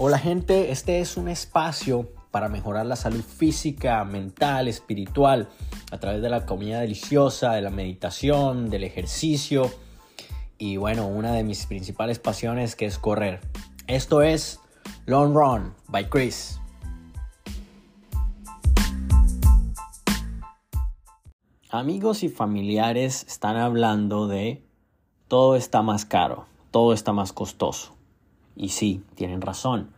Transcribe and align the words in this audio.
Hola 0.00 0.20
gente, 0.20 0.70
este 0.70 1.00
es 1.00 1.16
un 1.16 1.26
espacio 1.26 2.12
para 2.30 2.48
mejorar 2.48 2.86
la 2.86 2.94
salud 2.94 3.20
física, 3.20 4.04
mental, 4.04 4.68
espiritual, 4.68 5.48
a 5.90 5.98
través 5.98 6.22
de 6.22 6.30
la 6.30 6.46
comida 6.46 6.78
deliciosa, 6.78 7.54
de 7.54 7.62
la 7.62 7.70
meditación, 7.70 8.70
del 8.70 8.84
ejercicio 8.84 9.68
y 10.56 10.76
bueno, 10.76 11.08
una 11.08 11.32
de 11.32 11.42
mis 11.42 11.66
principales 11.66 12.20
pasiones 12.20 12.76
que 12.76 12.86
es 12.86 12.96
correr. 12.96 13.40
Esto 13.88 14.22
es 14.22 14.60
Long 15.06 15.34
Run 15.34 15.74
by 15.88 16.08
Chris. 16.08 16.60
Amigos 21.70 22.22
y 22.22 22.28
familiares 22.28 23.24
están 23.26 23.56
hablando 23.56 24.28
de 24.28 24.62
todo 25.26 25.56
está 25.56 25.82
más 25.82 26.04
caro, 26.04 26.46
todo 26.70 26.92
está 26.92 27.12
más 27.12 27.32
costoso. 27.32 27.97
Y 28.58 28.70
sí, 28.70 29.04
tienen 29.14 29.40
razón. 29.40 29.92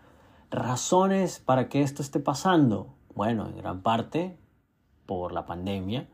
¿Razones 0.50 1.38
para 1.38 1.70
que 1.70 1.80
esto 1.80 2.02
esté 2.02 2.20
pasando? 2.20 2.88
Bueno, 3.14 3.48
en 3.48 3.56
gran 3.56 3.80
parte 3.80 4.36
por 5.06 5.32
la 5.32 5.46
pandemia 5.46 6.06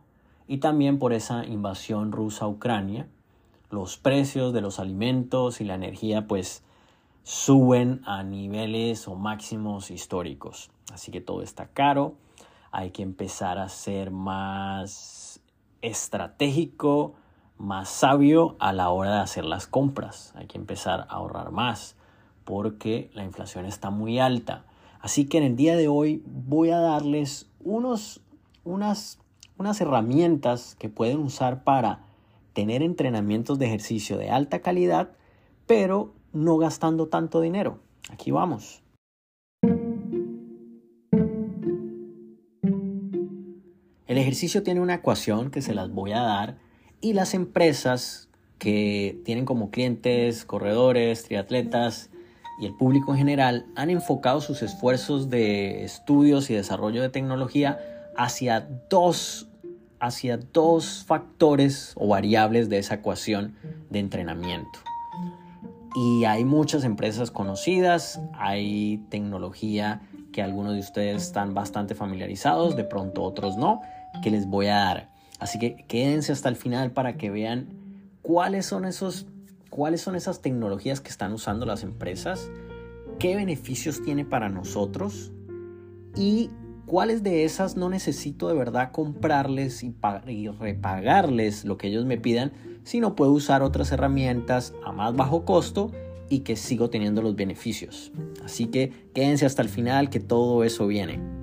y 0.46 0.58
también 0.58 1.00
por 1.00 1.12
esa 1.12 1.44
invasión 1.44 2.12
rusa 2.12 2.44
a 2.44 2.48
Ucrania. 2.48 3.08
Los 3.68 3.96
precios 3.96 4.52
de 4.52 4.60
los 4.60 4.78
alimentos 4.78 5.60
y 5.60 5.64
la 5.64 5.74
energía 5.74 6.28
pues 6.28 6.62
suben 7.24 8.00
a 8.06 8.22
niveles 8.22 9.08
o 9.08 9.16
máximos 9.16 9.90
históricos. 9.90 10.70
Así 10.92 11.10
que 11.10 11.20
todo 11.20 11.42
está 11.42 11.66
caro. 11.66 12.14
Hay 12.70 12.92
que 12.92 13.02
empezar 13.02 13.58
a 13.58 13.68
ser 13.68 14.12
más 14.12 15.40
estratégico, 15.82 17.14
más 17.58 17.88
sabio 17.88 18.54
a 18.60 18.72
la 18.72 18.90
hora 18.90 19.14
de 19.14 19.20
hacer 19.20 19.44
las 19.44 19.66
compras. 19.66 20.32
Hay 20.36 20.46
que 20.46 20.58
empezar 20.58 21.00
a 21.00 21.14
ahorrar 21.14 21.50
más 21.50 21.96
porque 22.46 23.10
la 23.12 23.24
inflación 23.24 23.66
está 23.66 23.90
muy 23.90 24.20
alta. 24.20 24.64
Así 25.00 25.26
que 25.26 25.36
en 25.36 25.44
el 25.44 25.56
día 25.56 25.76
de 25.76 25.88
hoy 25.88 26.22
voy 26.24 26.70
a 26.70 26.78
darles 26.78 27.50
unos, 27.60 28.22
unas, 28.64 29.18
unas 29.58 29.80
herramientas 29.80 30.76
que 30.78 30.88
pueden 30.88 31.18
usar 31.18 31.64
para 31.64 32.04
tener 32.54 32.82
entrenamientos 32.82 33.58
de 33.58 33.66
ejercicio 33.66 34.16
de 34.16 34.30
alta 34.30 34.60
calidad, 34.60 35.10
pero 35.66 36.14
no 36.32 36.56
gastando 36.56 37.08
tanto 37.08 37.40
dinero. 37.40 37.80
Aquí 38.10 38.30
vamos. 38.30 38.80
El 44.06 44.18
ejercicio 44.18 44.62
tiene 44.62 44.80
una 44.80 44.94
ecuación 44.94 45.50
que 45.50 45.62
se 45.62 45.74
las 45.74 45.90
voy 45.90 46.12
a 46.12 46.20
dar 46.20 46.58
y 47.00 47.12
las 47.12 47.34
empresas 47.34 48.30
que 48.58 49.20
tienen 49.24 49.44
como 49.44 49.70
clientes 49.70 50.44
corredores, 50.44 51.24
triatletas 51.24 52.10
y 52.58 52.66
el 52.66 52.74
público 52.74 53.12
en 53.12 53.18
general 53.18 53.66
han 53.76 53.90
enfocado 53.90 54.40
sus 54.40 54.62
esfuerzos 54.62 55.28
de 55.28 55.84
estudios 55.84 56.50
y 56.50 56.54
desarrollo 56.54 57.02
de 57.02 57.08
tecnología 57.08 57.78
hacia 58.16 58.68
dos, 58.88 59.48
hacia 60.00 60.38
dos 60.38 61.04
factores 61.06 61.92
o 61.96 62.08
variables 62.08 62.68
de 62.68 62.78
esa 62.78 62.94
ecuación 62.94 63.56
de 63.90 63.98
entrenamiento. 63.98 64.78
Y 65.94 66.24
hay 66.24 66.44
muchas 66.44 66.84
empresas 66.84 67.30
conocidas, 67.30 68.20
hay 68.34 69.02
tecnología 69.08 70.02
que 70.32 70.42
algunos 70.42 70.74
de 70.74 70.80
ustedes 70.80 71.22
están 71.22 71.54
bastante 71.54 71.94
familiarizados, 71.94 72.76
de 72.76 72.84
pronto 72.84 73.22
otros 73.22 73.56
no, 73.56 73.80
que 74.22 74.30
les 74.30 74.46
voy 74.46 74.66
a 74.66 74.76
dar. 74.76 75.10
Así 75.38 75.58
que 75.58 75.84
quédense 75.88 76.32
hasta 76.32 76.48
el 76.48 76.56
final 76.56 76.90
para 76.90 77.16
que 77.16 77.30
vean 77.30 77.68
cuáles 78.22 78.66
son 78.66 78.84
esos 78.84 79.26
cuáles 79.76 80.00
son 80.00 80.16
esas 80.16 80.40
tecnologías 80.40 81.02
que 81.02 81.10
están 81.10 81.34
usando 81.34 81.66
las 81.66 81.82
empresas, 81.82 82.50
qué 83.18 83.36
beneficios 83.36 84.02
tiene 84.02 84.24
para 84.24 84.48
nosotros 84.48 85.32
y 86.16 86.48
cuáles 86.86 87.22
de 87.22 87.44
esas 87.44 87.76
no 87.76 87.90
necesito 87.90 88.48
de 88.48 88.54
verdad 88.54 88.90
comprarles 88.90 89.82
y, 89.82 89.94
y, 90.28 90.48
repagarles 90.48 91.66
lo 91.66 91.76
que 91.76 91.88
ellos 91.88 92.06
me 92.06 92.16
pidan, 92.16 92.52
sino 92.84 93.14
puedo 93.14 93.32
usar 93.32 93.62
otras 93.62 93.92
herramientas 93.92 94.72
a 94.82 94.92
más 94.92 95.14
bajo 95.14 95.44
costo 95.44 95.92
y 96.30 96.38
que 96.38 96.56
sigo 96.56 96.88
teniendo 96.88 97.20
los 97.20 97.36
beneficios. 97.36 98.12
Así 98.42 98.68
que 98.68 99.10
quédense 99.12 99.44
hasta 99.44 99.60
el 99.60 99.68
final 99.68 100.08
que 100.08 100.20
todo 100.20 100.64
eso 100.64 100.86
viene. 100.86 101.35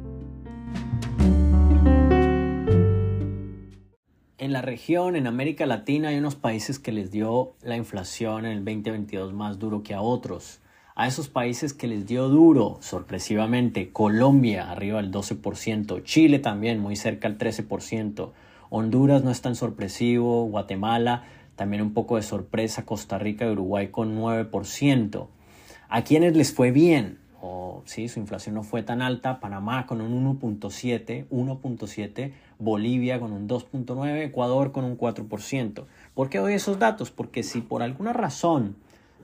En 4.53 4.59
la 4.59 4.61
región, 4.61 5.15
en 5.15 5.25
América 5.25 5.65
Latina, 5.65 6.09
hay 6.09 6.17
unos 6.19 6.35
países 6.35 6.77
que 6.77 6.91
les 6.91 7.09
dio 7.09 7.55
la 7.63 7.75
inflación 7.75 8.45
en 8.45 8.51
el 8.51 8.63
2022 8.63 9.33
más 9.33 9.57
duro 9.57 9.81
que 9.81 9.95
a 9.95 10.01
otros. 10.01 10.59
A 10.93 11.07
esos 11.07 11.27
países 11.27 11.73
que 11.73 11.87
les 11.87 12.05
dio 12.05 12.29
duro, 12.29 12.77
sorpresivamente, 12.79 13.89
Colombia 13.91 14.69
arriba 14.69 15.01
del 15.01 15.11
12%, 15.11 16.03
Chile 16.03 16.37
también 16.37 16.79
muy 16.79 16.95
cerca 16.95 17.27
al 17.27 17.39
13%, 17.39 18.29
Honduras 18.69 19.23
no 19.23 19.31
es 19.31 19.41
tan 19.41 19.55
sorpresivo, 19.55 20.45
Guatemala 20.45 21.23
también 21.55 21.81
un 21.81 21.95
poco 21.95 22.17
de 22.17 22.21
sorpresa, 22.21 22.85
Costa 22.85 23.17
Rica 23.17 23.47
y 23.47 23.53
Uruguay 23.53 23.87
con 23.87 24.15
9%. 24.15 25.29
¿A 25.89 26.03
quienes 26.03 26.37
les 26.37 26.53
fue 26.53 26.69
bien? 26.69 27.22
O 27.45 27.81
sí, 27.83 28.07
su 28.07 28.21
inflación 28.21 28.55
no 28.55 28.63
fue 28.63 28.83
tan 28.83 29.01
alta, 29.01 29.41
Panamá 29.41 29.85
con 29.85 29.99
un 29.99 30.39
1.7, 30.39 31.27
1.7, 31.27 32.31
Bolivia 32.57 33.19
con 33.19 33.33
un 33.33 33.49
2.9, 33.49 34.23
Ecuador 34.23 34.71
con 34.71 34.85
un 34.85 34.97
4%. 34.97 35.83
¿Por 36.13 36.29
qué 36.29 36.37
doy 36.37 36.53
esos 36.53 36.79
datos? 36.79 37.11
Porque 37.11 37.43
si 37.43 37.59
por 37.59 37.83
alguna 37.83 38.13
razón 38.13 38.77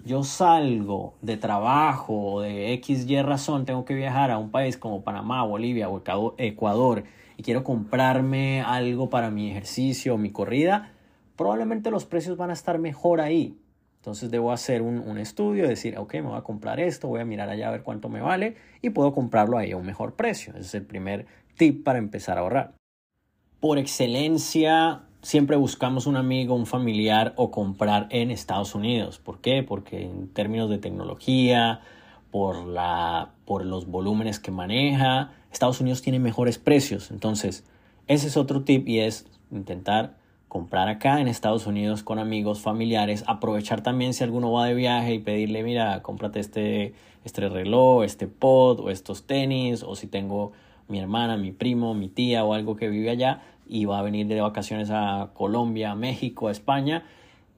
yo 0.03 0.25
salgo 0.25 1.13
de 1.21 1.37
trabajo 1.37 2.33
o 2.33 2.41
de 2.41 2.73
X, 2.73 3.09
Y 3.09 3.21
razón, 3.21 3.63
tengo 3.63 3.85
que 3.85 3.93
viajar 3.93 4.31
a 4.31 4.37
un 4.37 4.51
país 4.51 4.75
como 4.75 5.01
Panamá, 5.01 5.41
Bolivia 5.45 5.87
o 5.87 6.01
Ecuador 6.37 7.05
y 7.37 7.43
quiero 7.43 7.63
comprarme 7.63 8.61
algo 8.61 9.09
para 9.09 9.31
mi 9.31 9.49
ejercicio 9.49 10.15
o 10.15 10.17
mi 10.17 10.29
corrida, 10.29 10.91
probablemente 11.37 11.89
los 11.89 12.03
precios 12.03 12.35
van 12.35 12.49
a 12.49 12.53
estar 12.53 12.79
mejor 12.79 13.21
ahí. 13.21 13.57
Entonces 13.99 14.31
debo 14.31 14.53
hacer 14.53 14.81
un, 14.81 14.99
un, 14.99 15.17
estudio, 15.17 15.67
decir, 15.67 15.97
ok, 15.97 16.13
me 16.15 16.21
voy 16.21 16.37
a 16.37 16.41
comprar 16.41 16.79
esto, 16.79 17.09
voy 17.09 17.19
a 17.19 17.25
mirar 17.25 17.49
allá 17.49 17.67
a 17.67 17.71
ver 17.71 17.83
cuánto 17.83 18.07
me 18.07 18.21
vale 18.21 18.55
y 18.81 18.91
puedo 18.91 19.11
comprarlo 19.11 19.57
ahí 19.57 19.71
a 19.71 19.77
un 19.77 19.85
mejor 19.85 20.15
precio. 20.15 20.53
Ese 20.53 20.61
es 20.61 20.75
el 20.75 20.85
primer 20.85 21.25
tip 21.57 21.83
para 21.83 21.99
empezar 21.99 22.37
a 22.37 22.41
ahorrar. 22.41 22.73
Por 23.59 23.77
excelencia, 23.77 25.01
siempre 25.21 25.57
buscamos 25.57 26.07
un 26.07 26.15
amigo, 26.15 26.55
un 26.55 26.65
familiar 26.65 27.33
o 27.35 27.51
comprar 27.51 28.07
en 28.09 28.31
Estados 28.31 28.73
Unidos. 28.73 29.19
¿Por 29.19 29.41
qué? 29.41 29.63
Porque 29.63 30.03
en 30.03 30.29
términos 30.29 30.69
de 30.69 30.77
tecnología, 30.77 31.81
por, 32.31 32.65
la, 32.65 33.33
por 33.45 33.65
los 33.65 33.87
volúmenes 33.87 34.39
que 34.39 34.51
maneja, 34.51 35.33
Estados 35.51 35.81
Unidos 35.81 36.01
tiene 36.01 36.19
mejores 36.19 36.57
precios. 36.57 37.11
Entonces, 37.11 37.65
ese 38.07 38.27
es 38.27 38.37
otro 38.37 38.63
tip 38.63 38.87
y 38.87 39.01
es 39.01 39.25
intentar 39.51 40.18
comprar 40.49 40.89
acá 40.89 41.21
en 41.21 41.27
Estados 41.27 41.67
Unidos 41.67 42.03
con 42.03 42.19
amigos, 42.19 42.59
familiares, 42.59 43.23
aprovechar 43.27 43.81
también 43.81 44.13
si 44.13 44.23
alguno 44.23 44.51
va 44.51 44.65
de 44.65 44.73
viaje 44.73 45.13
y 45.13 45.19
pedirle, 45.19 45.63
mira, 45.63 46.01
cómprate 46.01 46.39
este, 46.39 46.93
este 47.23 47.47
reloj, 47.47 48.03
este 48.03 48.27
pod 48.27 48.79
o 48.79 48.89
estos 48.89 49.27
tenis, 49.27 49.83
o 49.83 49.95
si 49.95 50.07
tengo 50.07 50.51
mi 50.87 50.99
hermana, 50.99 51.37
mi 51.37 51.51
primo, 51.51 51.93
mi 51.93 52.09
tía 52.09 52.43
o 52.43 52.53
algo 52.55 52.75
que 52.75 52.89
vive 52.89 53.11
allá 53.11 53.43
y 53.67 53.85
va 53.85 53.99
a 53.99 54.01
venir 54.01 54.27
de 54.27 54.41
vacaciones 54.41 54.89
a 54.91 55.29
Colombia, 55.35 55.91
a 55.91 55.95
México, 55.95 56.47
a 56.47 56.51
España, 56.51 57.05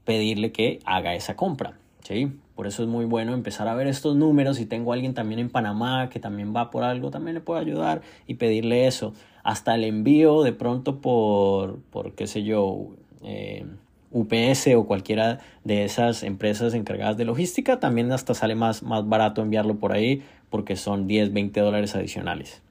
pedirle 0.04 0.52
que 0.52 0.80
haga 0.84 1.16
esa 1.16 1.38
compra. 1.38 1.78
¿sí? 2.04 2.34
Por 2.56 2.68
eso 2.68 2.84
es 2.84 2.90
muy 2.90 3.06
bueno 3.06 3.34
empezar 3.34 3.70
a 3.70 3.74
ver 3.74 3.88
estos 3.88 4.18
números. 4.18 4.58
Si 4.58 4.66
tengo 4.66 4.92
alguien 4.92 5.14
también 5.14 5.40
en 5.40 5.50
Panamá 5.50 6.10
que 6.10 6.20
también 6.20 6.54
va 6.54 6.70
por 6.70 6.84
algo, 6.84 7.10
también 7.10 7.36
le 7.36 7.42
puedo 7.42 7.58
ayudar 7.58 8.02
y 8.28 8.34
pedirle 8.34 8.86
eso. 8.86 9.14
Hasta 9.44 9.76
el 9.76 9.84
envío 9.84 10.44
de 10.44 10.54
pronto 10.54 11.02
por, 11.02 11.80
por 11.92 12.14
qué 12.14 12.28
sé 12.28 12.44
yo, 12.44 12.90
eh, 13.24 13.66
UPS 14.12 14.76
o 14.76 14.86
cualquiera 14.86 15.40
de 15.64 15.86
esas 15.86 16.24
empresas 16.24 16.74
encargadas 16.74 17.18
de 17.18 17.26
logística, 17.26 17.80
también 17.80 18.12
hasta 18.12 18.34
sale 18.34 18.56
más, 18.56 18.84
más 18.84 19.08
barato 19.08 19.42
enviarlo 19.42 19.76
por 19.76 19.94
ahí 19.94 20.24
porque 20.50 20.76
son 20.76 21.08
10, 21.08 21.34
20 21.34 21.60
dólares 21.62 21.96
adicionales. 21.96 22.62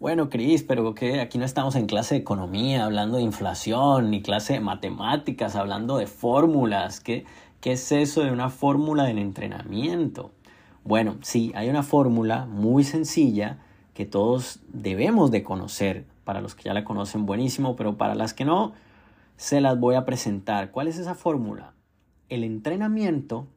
Bueno, 0.00 0.30
Cris, 0.30 0.62
pero 0.62 0.94
que 0.94 1.20
aquí 1.20 1.38
no 1.38 1.44
estamos 1.44 1.74
en 1.74 1.86
clase 1.86 2.14
de 2.14 2.20
economía 2.20 2.84
hablando 2.84 3.16
de 3.16 3.24
inflación, 3.24 4.12
ni 4.12 4.22
clase 4.22 4.52
de 4.52 4.60
matemáticas 4.60 5.56
hablando 5.56 5.98
de 5.98 6.06
fórmulas. 6.06 7.00
¿Qué, 7.00 7.24
qué 7.60 7.72
es 7.72 7.90
eso 7.90 8.22
de 8.22 8.30
una 8.30 8.48
fórmula 8.48 9.04
del 9.04 9.18
entrenamiento? 9.18 10.30
Bueno, 10.84 11.16
sí, 11.22 11.50
hay 11.56 11.68
una 11.68 11.82
fórmula 11.82 12.46
muy 12.46 12.84
sencilla 12.84 13.58
que 13.98 14.06
todos 14.06 14.60
debemos 14.68 15.32
de 15.32 15.42
conocer. 15.42 16.04
Para 16.22 16.40
los 16.40 16.54
que 16.54 16.62
ya 16.62 16.72
la 16.72 16.84
conocen, 16.84 17.26
buenísimo, 17.26 17.74
pero 17.74 17.96
para 17.96 18.14
las 18.14 18.32
que 18.32 18.44
no, 18.44 18.74
se 19.36 19.60
las 19.60 19.80
voy 19.80 19.96
a 19.96 20.04
presentar. 20.04 20.70
¿Cuál 20.70 20.86
es 20.86 20.98
esa 20.98 21.16
fórmula? 21.16 21.72
El 22.28 22.44
entrenamiento 22.44 23.48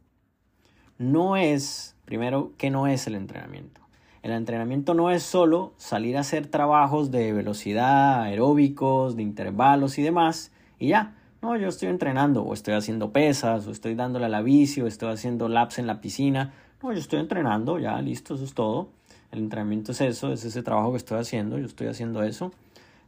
no 0.98 1.38
es, 1.38 1.96
primero, 2.06 2.54
¿qué 2.58 2.72
no 2.72 2.88
es 2.88 3.06
el 3.06 3.14
entrenamiento? 3.14 3.82
El 4.24 4.32
entrenamiento 4.32 4.96
no 4.96 5.12
es 5.12 5.22
solo 5.22 5.74
salir 5.78 6.18
a 6.18 6.22
hacer 6.22 6.48
trabajos 6.48 7.12
de 7.12 7.34
velocidad, 7.34 8.24
aeróbicos, 8.24 9.16
de 9.16 9.22
intervalos 9.22 10.00
y 10.00 10.02
demás, 10.02 10.52
y 10.80 10.88
ya. 10.88 11.18
No, 11.44 11.56
yo 11.56 11.68
estoy 11.68 11.90
entrenando, 11.90 12.42
o 12.42 12.56
estoy 12.56 12.74
haciendo 12.74 13.12
pesas, 13.12 13.68
o 13.68 13.72
estoy 13.72 13.94
dándole 13.94 14.26
a 14.26 14.30
la 14.30 14.42
bici, 14.42 14.82
o 14.82 14.88
estoy 14.88 15.14
haciendo 15.14 15.50
laps 15.50 15.78
en 15.78 15.86
la 15.86 16.02
piscina. 16.02 16.52
No, 16.82 16.92
yo 16.92 16.98
estoy 16.98 17.20
entrenando, 17.20 17.78
ya, 17.78 18.02
listo, 18.02 18.34
eso 18.34 18.44
es 18.44 18.56
todo. 18.56 18.90
El 19.31 19.39
entrenamiento 19.39 19.94
es 19.94 20.01
eso, 20.01 20.33
es 20.33 20.44
ese 20.44 20.62
trabajo 20.62 20.92
que 20.92 20.98
estoy 20.98 21.18
haciendo, 21.18 21.57
yo 21.57 21.66
estoy 21.66 21.88
haciendo 21.88 22.22
eso. 22.22 22.51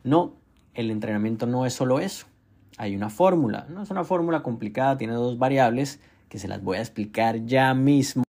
No, 0.05 0.31
el 0.73 0.89
entrenamiento 0.89 1.47
no 1.47 1.65
es 1.65 1.73
solo 1.73 1.99
eso. 1.99 2.27
Hay 2.77 2.95
una 2.95 3.09
fórmula, 3.09 3.67
no 3.69 3.83
es 3.83 3.91
una 3.91 4.05
fórmula 4.05 4.41
complicada, 4.41 4.97
tiene 4.97 5.13
dos 5.13 5.37
variables 5.37 5.99
que 6.29 6.39
se 6.39 6.47
las 6.47 6.63
voy 6.63 6.77
a 6.77 6.79
explicar 6.79 7.45
ya 7.45 7.73
mismo. 7.73 8.23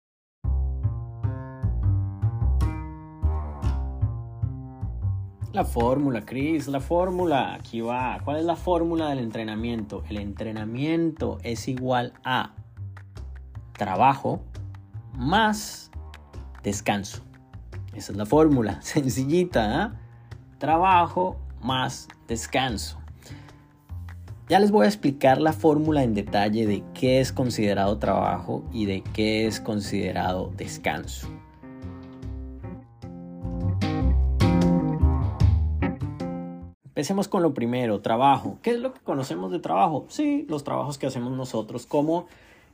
La 5.52 5.64
fórmula, 5.64 6.24
Chris, 6.24 6.68
la 6.68 6.78
fórmula, 6.78 7.54
aquí 7.54 7.80
va. 7.80 8.20
¿Cuál 8.24 8.36
es 8.36 8.44
la 8.44 8.54
fórmula 8.54 9.08
del 9.08 9.18
entrenamiento? 9.18 10.04
El 10.08 10.18
entrenamiento 10.18 11.38
es 11.42 11.66
igual 11.66 12.12
a 12.22 12.54
trabajo 13.72 14.40
más 15.12 15.90
descanso. 16.62 17.24
Esa 17.94 18.12
es 18.12 18.18
la 18.18 18.26
fórmula, 18.26 18.80
sencillita. 18.82 19.84
¿eh? 19.84 19.98
Trabajo 20.58 21.36
más 21.62 22.08
descanso. 22.28 22.98
Ya 24.48 24.58
les 24.58 24.72
voy 24.72 24.84
a 24.84 24.88
explicar 24.88 25.40
la 25.40 25.52
fórmula 25.52 26.02
en 26.02 26.12
detalle 26.12 26.66
de 26.66 26.82
qué 26.92 27.20
es 27.20 27.32
considerado 27.32 27.98
trabajo 27.98 28.64
y 28.72 28.86
de 28.86 29.02
qué 29.14 29.46
es 29.46 29.60
considerado 29.60 30.52
descanso. 30.56 31.28
Empecemos 37.00 37.28
con 37.28 37.42
lo 37.42 37.54
primero, 37.54 38.00
trabajo. 38.00 38.58
¿Qué 38.60 38.72
es 38.72 38.80
lo 38.80 38.92
que 38.92 39.00
conocemos 39.00 39.52
de 39.52 39.60
trabajo? 39.60 40.04
Sí, 40.08 40.44
los 40.48 40.64
trabajos 40.64 40.98
que 40.98 41.06
hacemos 41.06 41.32
nosotros, 41.32 41.86
como 41.86 42.26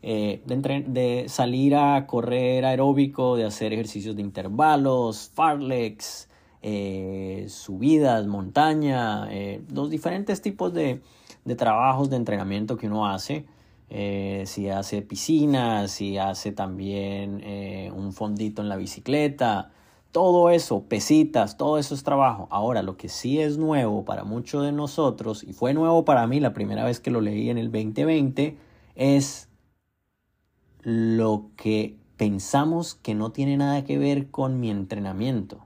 eh, 0.02 0.43
de, 0.46 1.25
salir 1.28 1.75
a 1.75 2.06
correr 2.06 2.64
aeróbico, 2.64 3.37
de 3.37 3.44
hacer 3.44 3.72
ejercicios 3.72 4.14
de 4.16 4.22
intervalos, 4.22 5.31
farlex, 5.34 6.28
eh, 6.62 7.46
subidas, 7.48 8.26
montaña, 8.26 9.28
eh, 9.32 9.62
los 9.72 9.90
diferentes 9.90 10.43
tipos 10.43 10.72
de, 10.72 11.00
trabajos 11.56 12.10
de 12.10 12.16
entrenamiento 12.16 12.76
que 12.76 12.87
uno 12.87 13.06
hace. 13.06 13.46
si 13.88 14.69
hace 14.69 15.02
piscina, 15.02 15.88
si 15.88 16.19
hace 16.19 16.52
también 16.52 17.42
un 17.94 18.12
fondito 18.12 18.62
en 18.62 18.69
la 18.69 18.76
bicicleta, 18.76 19.70
todo 20.16 20.49
eso, 20.50 20.82
pesitas, 20.88 21.56
todo 21.58 21.78
eso 21.78 21.94
es 21.94 22.02
trabajo. 22.02 22.49
Ahora, 22.50 22.82
lo 22.82 22.96
que 22.96 23.08
sí 23.10 23.38
es 23.38 23.58
nuevo 23.58 24.04
para 24.04 24.25
muchos 24.25 24.64
de 24.64 24.72
nosotros, 24.72 25.44
y 25.44 25.52
fue 25.52 25.75
nuevo 25.75 26.06
para 26.06 26.26
mí 26.26 26.40
la 26.40 26.54
primera 26.54 26.84
vez 26.84 27.00
que 27.00 27.10
lo 27.10 27.20
leí 27.20 27.50
en 27.50 27.58
el 27.58 27.70
2020, 27.70 28.56
es 28.94 29.45
lo 30.86 31.50
que 31.56 31.96
pensamos 32.16 32.94
que 32.94 33.16
no 33.16 33.32
tiene 33.32 33.56
nada 33.56 33.82
que 33.82 33.98
ver 33.98 34.30
con 34.30 34.60
mi 34.60 34.70
entrenamiento. 34.70 35.58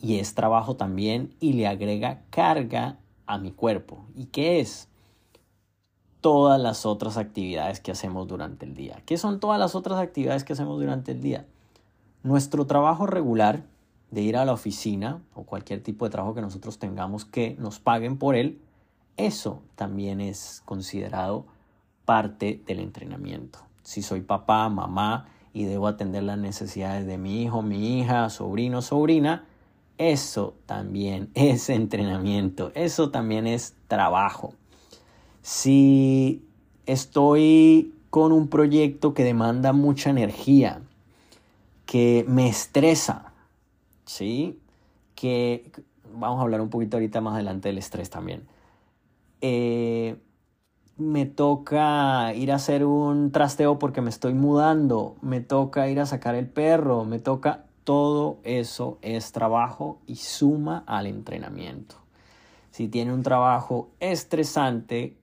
Y 0.00 0.20
es 0.20 0.34
trabajo 0.34 0.74
también 0.74 1.34
y 1.38 1.52
le 1.52 1.66
agrega 1.66 2.22
carga 2.30 2.96
a 3.26 3.36
mi 3.36 3.52
cuerpo. 3.52 4.06
¿Y 4.16 4.24
qué 4.24 4.60
es? 4.60 4.88
Todas 6.22 6.58
las 6.58 6.86
otras 6.86 7.18
actividades 7.18 7.80
que 7.80 7.90
hacemos 7.90 8.26
durante 8.26 8.64
el 8.64 8.72
día. 8.72 9.02
¿Qué 9.04 9.18
son 9.18 9.38
todas 9.38 9.60
las 9.60 9.74
otras 9.74 9.98
actividades 10.00 10.44
que 10.44 10.54
hacemos 10.54 10.80
durante 10.80 11.12
el 11.12 11.20
día? 11.20 11.44
Nuestro 12.22 12.66
trabajo 12.66 13.04
regular 13.04 13.64
de 14.10 14.22
ir 14.22 14.38
a 14.38 14.46
la 14.46 14.54
oficina 14.54 15.20
o 15.34 15.42
cualquier 15.42 15.82
tipo 15.82 16.06
de 16.06 16.10
trabajo 16.10 16.34
que 16.34 16.40
nosotros 16.40 16.78
tengamos 16.78 17.26
que 17.26 17.54
nos 17.58 17.80
paguen 17.80 18.16
por 18.16 18.34
él, 18.34 18.58
eso 19.18 19.60
también 19.74 20.22
es 20.22 20.62
considerado 20.64 21.44
parte 22.06 22.62
del 22.64 22.78
entrenamiento 22.78 23.67
si 23.88 24.02
soy 24.02 24.20
papá, 24.20 24.68
mamá 24.68 25.28
y 25.54 25.64
debo 25.64 25.86
atender 25.86 26.22
las 26.22 26.36
necesidades 26.36 27.06
de 27.06 27.16
mi 27.16 27.42
hijo, 27.42 27.62
mi 27.62 27.98
hija, 27.98 28.28
sobrino, 28.28 28.82
sobrina, 28.82 29.46
eso 29.96 30.56
también 30.66 31.30
es 31.34 31.70
entrenamiento, 31.70 32.70
eso 32.74 33.10
también 33.10 33.46
es 33.46 33.74
trabajo. 33.86 34.52
Si 35.40 36.44
estoy 36.84 37.94
con 38.10 38.32
un 38.32 38.48
proyecto 38.48 39.14
que 39.14 39.24
demanda 39.24 39.72
mucha 39.72 40.10
energía, 40.10 40.82
que 41.86 42.26
me 42.28 42.46
estresa, 42.46 43.32
¿sí? 44.04 44.58
Que 45.14 45.72
vamos 46.12 46.40
a 46.40 46.42
hablar 46.42 46.60
un 46.60 46.68
poquito 46.68 46.98
ahorita 46.98 47.22
más 47.22 47.32
adelante 47.32 47.70
del 47.70 47.78
estrés 47.78 48.10
también. 48.10 48.46
Eh, 49.40 50.18
me 50.98 51.26
toca 51.26 52.34
ir 52.34 52.52
a 52.52 52.56
hacer 52.56 52.84
un 52.84 53.30
trasteo 53.30 53.78
porque 53.78 54.00
me 54.00 54.10
estoy 54.10 54.34
mudando, 54.34 55.16
me 55.22 55.40
toca 55.40 55.88
ir 55.88 56.00
a 56.00 56.06
sacar 56.06 56.34
el 56.34 56.48
perro, 56.48 57.04
me 57.04 57.18
toca... 57.18 57.64
Todo 57.84 58.36
eso 58.42 58.98
es 59.00 59.32
trabajo 59.32 59.98
y 60.06 60.16
suma 60.16 60.84
al 60.86 61.06
entrenamiento. 61.06 61.94
Si 62.70 62.86
tiene 62.86 63.14
un 63.14 63.22
trabajo 63.22 63.88
estresante 63.98 65.16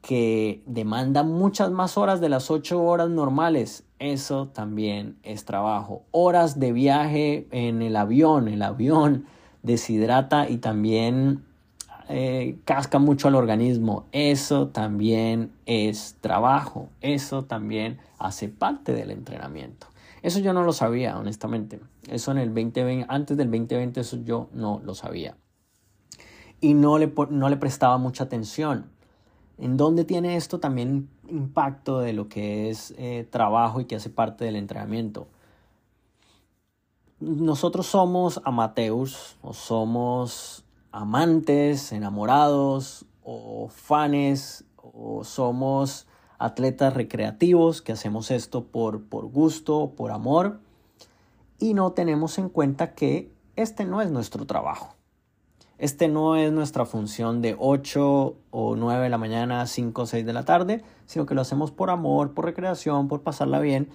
que 0.00 0.64
demanda 0.66 1.22
muchas 1.22 1.70
más 1.70 1.96
horas 1.96 2.20
de 2.20 2.28
las 2.28 2.50
ocho 2.50 2.82
horas 2.82 3.10
normales, 3.10 3.84
eso 4.00 4.48
también 4.48 5.18
es 5.22 5.44
trabajo. 5.44 6.02
Horas 6.10 6.58
de 6.58 6.72
viaje 6.72 7.46
en 7.52 7.80
el 7.80 7.94
avión, 7.94 8.48
el 8.48 8.62
avión 8.62 9.26
deshidrata 9.62 10.48
y 10.50 10.56
también 10.56 11.44
eh, 12.14 12.58
casca 12.66 12.98
mucho 12.98 13.28
al 13.28 13.36
organismo, 13.36 14.04
eso 14.12 14.68
también 14.68 15.50
es 15.64 16.18
trabajo, 16.20 16.90
eso 17.00 17.44
también 17.44 18.00
hace 18.18 18.50
parte 18.50 18.92
del 18.92 19.10
entrenamiento. 19.10 19.86
Eso 20.20 20.38
yo 20.40 20.52
no 20.52 20.62
lo 20.62 20.74
sabía, 20.74 21.16
honestamente. 21.16 21.80
Eso 22.06 22.32
en 22.32 22.36
el 22.36 22.48
2020, 22.50 23.06
antes 23.08 23.38
del 23.38 23.50
2020, 23.50 24.00
eso 24.00 24.18
yo 24.24 24.50
no 24.52 24.82
lo 24.84 24.94
sabía. 24.94 25.38
Y 26.60 26.74
no 26.74 26.98
le, 26.98 27.10
no 27.30 27.48
le 27.48 27.56
prestaba 27.56 27.96
mucha 27.96 28.24
atención. 28.24 28.90
¿En 29.56 29.78
dónde 29.78 30.04
tiene 30.04 30.36
esto 30.36 30.60
también 30.60 31.08
impacto 31.28 32.00
de 32.00 32.12
lo 32.12 32.28
que 32.28 32.68
es 32.68 32.92
eh, 32.98 33.26
trabajo 33.30 33.80
y 33.80 33.86
que 33.86 33.96
hace 33.96 34.10
parte 34.10 34.44
del 34.44 34.56
entrenamiento? 34.56 35.28
Nosotros 37.20 37.86
somos 37.86 38.38
amateurs 38.44 39.38
o 39.40 39.54
somos 39.54 40.61
amantes, 40.92 41.90
enamorados 41.92 43.06
o 43.24 43.68
fanes 43.68 44.64
o 44.76 45.24
somos 45.24 46.06
atletas 46.38 46.94
recreativos 46.94 47.82
que 47.82 47.92
hacemos 47.92 48.30
esto 48.30 48.64
por, 48.64 49.02
por 49.04 49.26
gusto, 49.26 49.92
por 49.96 50.10
amor. 50.10 50.60
Y 51.58 51.74
no 51.74 51.92
tenemos 51.92 52.38
en 52.38 52.48
cuenta 52.48 52.94
que 52.94 53.32
este 53.56 53.84
no 53.84 54.02
es 54.02 54.10
nuestro 54.10 54.46
trabajo. 54.46 54.94
Este 55.78 56.08
no 56.08 56.36
es 56.36 56.52
nuestra 56.52 56.84
función 56.84 57.42
de 57.42 57.56
8 57.58 58.36
o 58.50 58.76
9 58.76 59.02
de 59.02 59.08
la 59.08 59.18
mañana, 59.18 59.66
5 59.66 60.02
o 60.02 60.06
6 60.06 60.24
de 60.24 60.32
la 60.32 60.44
tarde, 60.44 60.84
sino 61.06 61.26
que 61.26 61.34
lo 61.34 61.40
hacemos 61.40 61.70
por 61.70 61.90
amor, 61.90 62.34
por 62.34 62.44
recreación, 62.44 63.08
por 63.08 63.22
pasarla 63.22 63.58
bien. 63.58 63.88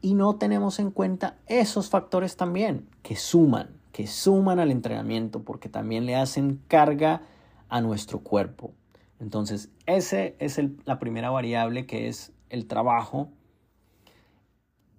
Y 0.00 0.14
no 0.14 0.36
tenemos 0.36 0.78
en 0.78 0.90
cuenta 0.90 1.36
esos 1.46 1.90
factores 1.90 2.36
también 2.36 2.88
que 3.02 3.16
suman 3.16 3.68
que 3.96 4.06
suman 4.06 4.58
al 4.58 4.72
entrenamiento 4.72 5.42
porque 5.42 5.70
también 5.70 6.04
le 6.04 6.16
hacen 6.16 6.60
carga 6.68 7.22
a 7.70 7.80
nuestro 7.80 8.18
cuerpo. 8.18 8.74
Entonces, 9.20 9.70
ese 9.86 10.36
es 10.38 10.60
la 10.84 10.98
primera 10.98 11.30
variable 11.30 11.86
que 11.86 12.08
es 12.08 12.30
el 12.50 12.66
trabajo 12.66 13.30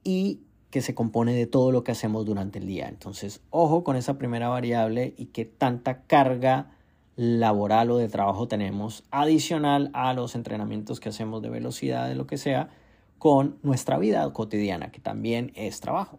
y 0.04 0.42
que 0.72 0.82
se 0.82 0.96
compone 0.96 1.36
de 1.36 1.46
todo 1.46 1.72
lo 1.72 1.84
que 1.84 1.92
hacemos 1.92 2.26
durante 2.26 2.58
el 2.58 2.66
día. 2.66 2.90
Entonces, 2.90 3.44
ojo 3.52 3.84
con 3.84 3.98
esa 3.98 4.18
primera 4.18 4.50
variable 4.50 5.14
y 5.16 5.28
qué 5.28 5.46
tanta 5.46 6.02
carga 6.08 6.72
laboral 7.16 7.92
o 7.92 7.98
de 7.98 8.10
trabajo 8.10 8.48
tenemos 8.48 9.04
adicional 9.12 9.92
a 9.94 10.12
los 10.14 10.34
entrenamientos 10.34 11.00
que 11.00 11.10
hacemos 11.10 11.44
de 11.44 11.52
velocidad, 11.52 12.10
de 12.10 12.16
lo 12.16 12.26
que 12.26 12.40
sea, 12.40 12.72
con 13.20 13.60
nuestra 13.62 14.00
vida 14.00 14.28
cotidiana, 14.34 14.92
que 14.92 15.02
también 15.02 15.52
es 15.54 15.82
trabajo. 15.82 16.18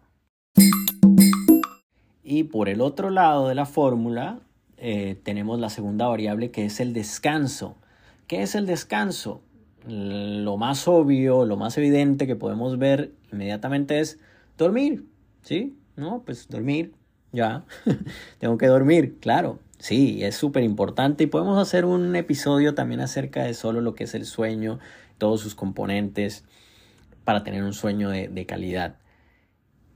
Y 2.31 2.43
por 2.43 2.69
el 2.69 2.79
otro 2.79 3.09
lado 3.09 3.47
de 3.47 3.55
la 3.55 3.65
fórmula 3.65 4.39
eh, 4.77 5.19
tenemos 5.23 5.59
la 5.59 5.71
segunda 5.71 6.07
variable 6.07 6.51
que 6.51 6.63
es 6.63 6.79
el 6.79 6.93
descanso. 6.93 7.75
¿Qué 8.27 8.43
es 8.43 8.53
el 8.53 8.67
descanso? 8.67 9.41
Lo 9.87 10.55
más 10.55 10.87
obvio, 10.87 11.43
lo 11.45 11.57
más 11.57 11.75
evidente 11.79 12.27
que 12.27 12.35
podemos 12.35 12.77
ver 12.77 13.13
inmediatamente 13.33 13.99
es 13.99 14.19
dormir. 14.59 15.07
¿Sí? 15.41 15.75
No, 15.95 16.21
pues 16.23 16.47
dormir. 16.47 16.93
Ya. 17.31 17.65
Tengo 18.37 18.59
que 18.59 18.67
dormir, 18.67 19.17
claro. 19.19 19.57
Sí, 19.79 20.23
es 20.23 20.35
súper 20.35 20.61
importante 20.61 21.23
y 21.23 21.27
podemos 21.27 21.57
hacer 21.57 21.83
un 21.83 22.15
episodio 22.15 22.75
también 22.75 23.01
acerca 23.01 23.41
de 23.45 23.55
solo 23.55 23.81
lo 23.81 23.95
que 23.95 24.03
es 24.03 24.13
el 24.13 24.25
sueño, 24.25 24.77
todos 25.17 25.41
sus 25.41 25.55
componentes 25.55 26.43
para 27.23 27.43
tener 27.43 27.63
un 27.63 27.73
sueño 27.73 28.11
de 28.11 28.45
calidad. 28.45 28.97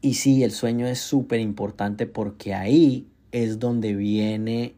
Y 0.03 0.15
sí, 0.15 0.43
el 0.43 0.51
sueño 0.51 0.86
es 0.86 1.00
súper 1.00 1.39
importante 1.39 2.07
porque 2.07 2.53
ahí 2.53 3.07
es 3.31 3.57
donde 3.57 3.95
viene 3.95 4.75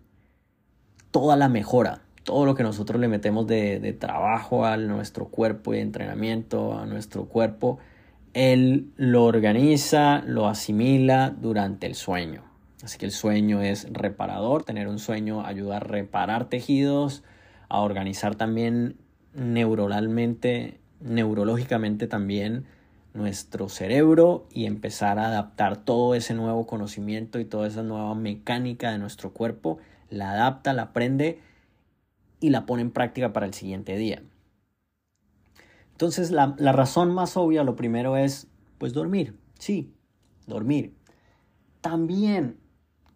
toda 1.09 1.35
la 1.35 1.49
mejora, 1.49 2.03
todo 2.21 2.45
lo 2.45 2.53
que 2.53 2.61
nosotros 2.61 3.01
le 3.01 3.07
metemos 3.07 3.47
de, 3.47 3.97
trabajo 3.99 4.67
a 4.67 4.77
nuestro 4.77 5.29
cuerpo 5.29 5.73
y 5.73 5.79
entrenamiento 5.79 6.77
a 6.77 6.85
nuestro 6.85 7.25
cuerpo, 7.25 7.79
él 8.35 8.91
lo 8.97 9.23
organiza, 9.23 10.21
lo 10.27 10.47
asimila 10.47 11.31
durante 11.31 11.87
el 11.87 11.95
sueño. 11.95 12.43
Así 12.83 12.99
que 12.99 13.07
el 13.07 13.11
sueño 13.11 13.63
es 13.63 13.91
reparador, 13.91 14.63
tener 14.63 14.87
un 14.87 14.99
sueño 14.99 15.43
ayuda 15.43 15.77
a 15.77 15.79
reparar 15.79 16.49
tejidos, 16.49 17.23
a 17.67 17.81
organizar 17.81 18.35
también 18.35 18.97
neuronalmente, 19.33 20.79
neurológicamente 20.99 22.05
también 22.05 22.67
nuestro 23.15 23.69
cerebro 23.69 24.47
y 24.51 24.65
empezar 24.65 25.17
a 25.17 25.27
adaptar 25.27 25.77
todo 25.77 26.13
ese 26.13 26.33
nuevo 26.33 26.67
conocimiento 26.67 27.39
y 27.39 27.45
toda 27.45 27.67
esa 27.67 27.81
nueva 27.81 28.13
mecánica 28.13 28.91
de 28.91 28.99
nuestro 28.99 29.33
cuerpo, 29.33 29.79
la 30.09 30.31
adapta, 30.31 30.73
la 30.73 30.83
aprende 30.83 31.39
y 32.39 32.49
la 32.49 32.65
pone 32.65 32.83
en 32.83 32.91
práctica 32.91 33.33
para 33.33 33.47
el 33.47 33.53
siguiente 33.53 33.97
día. 33.97 34.21
Entonces 35.91 36.29
la, 36.29 36.55
la 36.59 36.73
razón 36.73 37.13
más 37.13 37.37
obvia, 37.37 37.63
lo 37.63 37.75
primero 37.75 38.17
es, 38.17 38.47
pues 38.77 38.93
dormir, 38.93 39.39
sí, 39.57 39.93
dormir. 40.45 40.93
También 41.81 42.59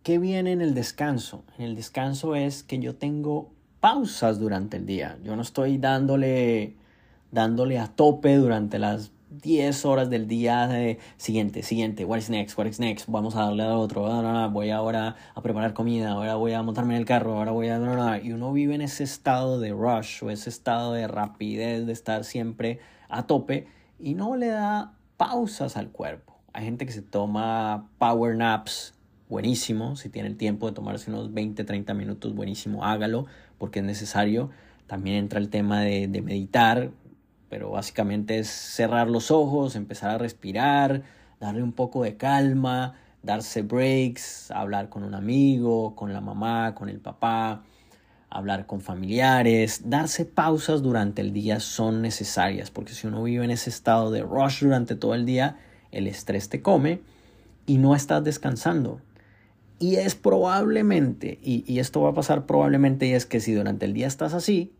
¿Qué 0.03 0.17
viene 0.17 0.53
en 0.53 0.61
el 0.61 0.73
descanso? 0.73 1.43
En 1.57 1.65
el 1.65 1.75
descanso 1.75 2.35
es 2.35 2.63
que 2.63 2.79
yo 2.79 2.95
tengo 2.95 3.51
pausas 3.79 4.39
durante 4.39 4.77
el 4.77 4.85
día. 4.85 5.19
Yo 5.23 5.35
no 5.35 5.41
estoy 5.41 5.77
dándole, 5.77 6.77
dándole 7.31 7.77
a 7.79 7.87
tope 7.87 8.37
durante 8.37 8.79
las 8.79 9.11
10 9.29 9.85
horas 9.85 10.09
del 10.09 10.27
día 10.27 10.67
de 10.67 10.97
siguiente, 11.17 11.61
siguiente, 11.61 12.03
what 12.03 12.17
is 12.17 12.29
next, 12.29 12.57
what 12.57 12.65
is 12.65 12.79
next, 12.79 13.07
vamos 13.07 13.35
a 13.35 13.43
darle 13.43 13.63
a 13.63 13.77
otro, 13.77 14.07
ah, 14.07 14.47
voy 14.47 14.71
ahora 14.71 15.15
a 15.35 15.41
preparar 15.41 15.73
comida, 15.73 16.11
ahora 16.11 16.35
voy 16.35 16.53
a 16.53 16.63
montarme 16.63 16.95
en 16.95 17.01
el 17.01 17.05
carro, 17.05 17.37
ahora 17.37 17.51
voy 17.51 17.67
a... 17.69 18.19
Y 18.23 18.31
uno 18.31 18.51
vive 18.51 18.73
en 18.73 18.81
ese 18.81 19.03
estado 19.03 19.59
de 19.59 19.71
rush 19.71 20.23
o 20.23 20.31
ese 20.31 20.49
estado 20.49 20.93
de 20.93 21.07
rapidez, 21.07 21.85
de 21.85 21.93
estar 21.93 22.23
siempre 22.23 22.79
a 23.07 23.27
tope 23.27 23.67
y 23.99 24.15
no 24.15 24.35
le 24.35 24.47
da 24.47 24.93
pausas 25.17 25.77
al 25.77 25.89
cuerpo. 25.89 26.39
Hay 26.53 26.65
gente 26.65 26.87
que 26.87 26.91
se 26.91 27.03
toma 27.03 27.87
power 27.99 28.35
naps 28.35 28.95
buenísimo. 29.27 29.95
Si 29.95 30.09
tiene 30.09 30.27
el 30.27 30.37
tiempo 30.37 30.67
de 30.67 30.73
tomarse 30.73 31.11
unos 31.11 31.33
20, 31.33 31.63
30 31.63 31.93
minutos, 31.93 32.33
buenísimo, 32.33 32.83
hágalo, 32.83 33.27
porque 33.59 33.79
es 33.79 33.85
necesario. 33.85 34.49
También 34.87 35.17
entra 35.17 35.39
el 35.39 35.49
tema 35.49 35.81
de 35.81 36.07
meditar, 36.23 36.89
pero 37.49 37.71
básicamente 37.71 38.39
es 38.39 38.47
cerrar 38.47 39.09
los 39.09 39.31
ojos, 39.31 39.75
empezar 39.75 40.11
a 40.11 40.17
respirar, 40.17 41.03
darle 41.39 41.63
un 41.63 41.73
poco 41.73 42.03
de 42.03 42.17
calma, 42.17 42.95
darse 43.23 43.61
breaks, 43.61 44.51
hablar 44.51 44.89
con 44.89 45.03
un 45.03 45.15
amigo, 45.15 45.95
con 45.95 46.13
la 46.13 46.21
mamá, 46.21 46.75
con 46.75 46.89
el 46.89 46.99
papá, 46.99 47.63
hablar 48.29 48.65
con 48.65 48.81
familiares, 48.81 49.89
darse 49.89 50.25
pausas 50.25 50.81
durante 50.81 51.21
el 51.21 51.33
día 51.33 51.59
son 51.59 52.01
necesarias, 52.01 52.71
porque 52.71 52.93
si 52.93 53.07
uno 53.07 53.23
vive 53.23 53.43
en 53.43 53.51
ese 53.51 53.69
estado 53.69 54.11
de 54.11 54.21
rush 54.21 54.63
durante 54.63 54.95
todo 54.95 55.15
el 55.15 55.25
día, 55.25 55.57
el 55.91 56.07
estrés 56.07 56.49
te 56.49 56.61
come 56.61 57.01
y 57.65 57.77
no 57.77 57.95
estás 57.95 58.23
descansando. 58.23 59.01
Y 59.79 59.95
es 59.95 60.13
probablemente, 60.13 61.39
y, 61.41 61.79
esto 61.79 62.01
va 62.01 62.09
a 62.09 62.13
pasar 62.13 62.45
probablemente, 62.45 63.07
y 63.07 63.13
es 63.13 63.25
que 63.25 63.39
si 63.39 63.53
durante 63.53 63.85
el 63.85 63.93
día 63.93 64.07
estás 64.07 64.33
así, 64.33 64.73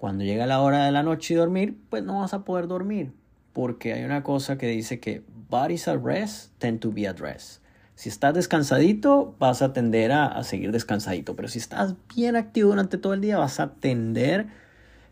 cuando 0.00 0.24
llega 0.24 0.46
la 0.46 0.62
hora 0.62 0.86
de 0.86 0.92
la 0.92 1.02
noche 1.02 1.34
y 1.34 1.36
dormir, 1.36 1.76
pues 1.90 2.02
no 2.02 2.20
vas 2.20 2.32
a 2.32 2.42
poder 2.46 2.66
dormir. 2.68 3.12
Porque 3.52 3.92
hay 3.92 4.02
una 4.02 4.22
cosa 4.22 4.56
que 4.56 4.66
dice 4.66 4.98
que 4.98 5.22
bodies 5.50 5.88
at 5.88 6.00
rest 6.02 6.58
tend 6.58 6.80
to 6.80 6.90
be 6.90 7.06
at 7.06 7.18
rest. 7.18 7.62
Si 7.96 8.08
estás 8.08 8.32
descansadito, 8.32 9.34
vas 9.38 9.60
a 9.60 9.74
tender 9.74 10.10
a, 10.12 10.42
seguir 10.42 10.72
descansadito. 10.72 11.36
Pero 11.36 11.48
si 11.48 11.58
estás 11.58 11.96
bien 12.16 12.34
activo 12.34 12.70
durante 12.70 12.96
todo 12.96 13.12
el 13.12 13.20
día, 13.20 13.36
vas 13.36 13.60
a 13.60 13.74
tender, 13.74 14.46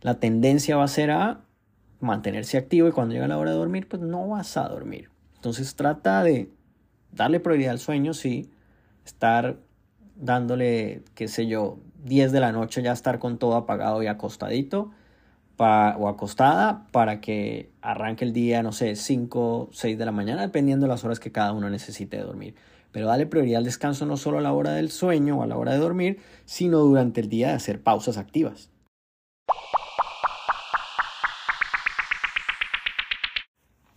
la 0.01 0.15
tendencia 0.21 0.79
va 0.79 0.85
a 0.85 0.89
ser 0.89 1.11
a 1.11 1.43
mantenerse 2.01 2.57
activo 2.57 2.89
y 2.89 2.93
cuando 2.93 3.13
llega 3.13 3.29
la 3.29 3.37
hora 3.37 3.51
de 3.51 3.59
dormir, 3.59 3.89
pues 3.89 4.01
no 4.01 4.27
vas 4.27 4.57
a 4.57 4.69
dormir. 4.69 5.11
Entonces 5.35 5.75
trata 5.75 6.23
de 6.23 6.51
darle 7.13 7.41
prioridad 7.41 7.73
al 7.73 7.79
sueño, 7.79 8.15
sí, 8.15 8.49
estar 9.05 9.59
dándole, 10.17 11.03
qué 11.15 11.29
sé 11.29 11.47
yo, 11.47 11.79
10 12.05 12.33
de 12.33 12.41
la 12.41 12.53
noche 12.53 12.83
ya 12.83 12.93
estar 12.93 13.19
con 13.19 13.39
todo 13.39 13.57
apagado 13.57 14.03
y 14.03 14.07
acostadito 14.07 14.91
o 15.59 16.09
acostada 16.09 16.87
para 16.93 17.21
que 17.21 17.71
arranque 17.83 18.25
el 18.25 18.33
día, 18.33 18.63
no 18.63 18.73
sé, 18.73 18.95
5, 18.95 19.71
6 19.73 19.99
de 19.99 20.05
la 20.05 20.13
mañana, 20.13 20.43
dependiendo 20.43 20.87
de 20.87 20.91
las 20.91 21.05
horas 21.05 21.19
que 21.19 21.33
cada 21.33 21.53
uno 21.53 21.69
necesite 21.69 22.19
dormir. 22.19 22.55
Pero 22.93 23.07
dale 23.09 23.27
prioridad 23.27 23.59
al 23.59 23.65
descanso 23.65 24.07
no 24.07 24.17
solo 24.17 24.39
a 24.39 24.41
la 24.41 24.53
hora 24.53 24.73
del 24.73 24.91
sueño 24.91 25.39
o 25.39 25.43
a 25.43 25.47
la 25.47 25.57
hora 25.57 25.73
de 25.73 25.79
dormir, 25.79 26.21
sino 26.45 26.79
durante 26.79 27.21
el 27.21 27.29
día 27.29 27.49
de 27.49 27.55
hacer 27.55 27.83
pausas 27.83 28.19
activas. 28.19 28.71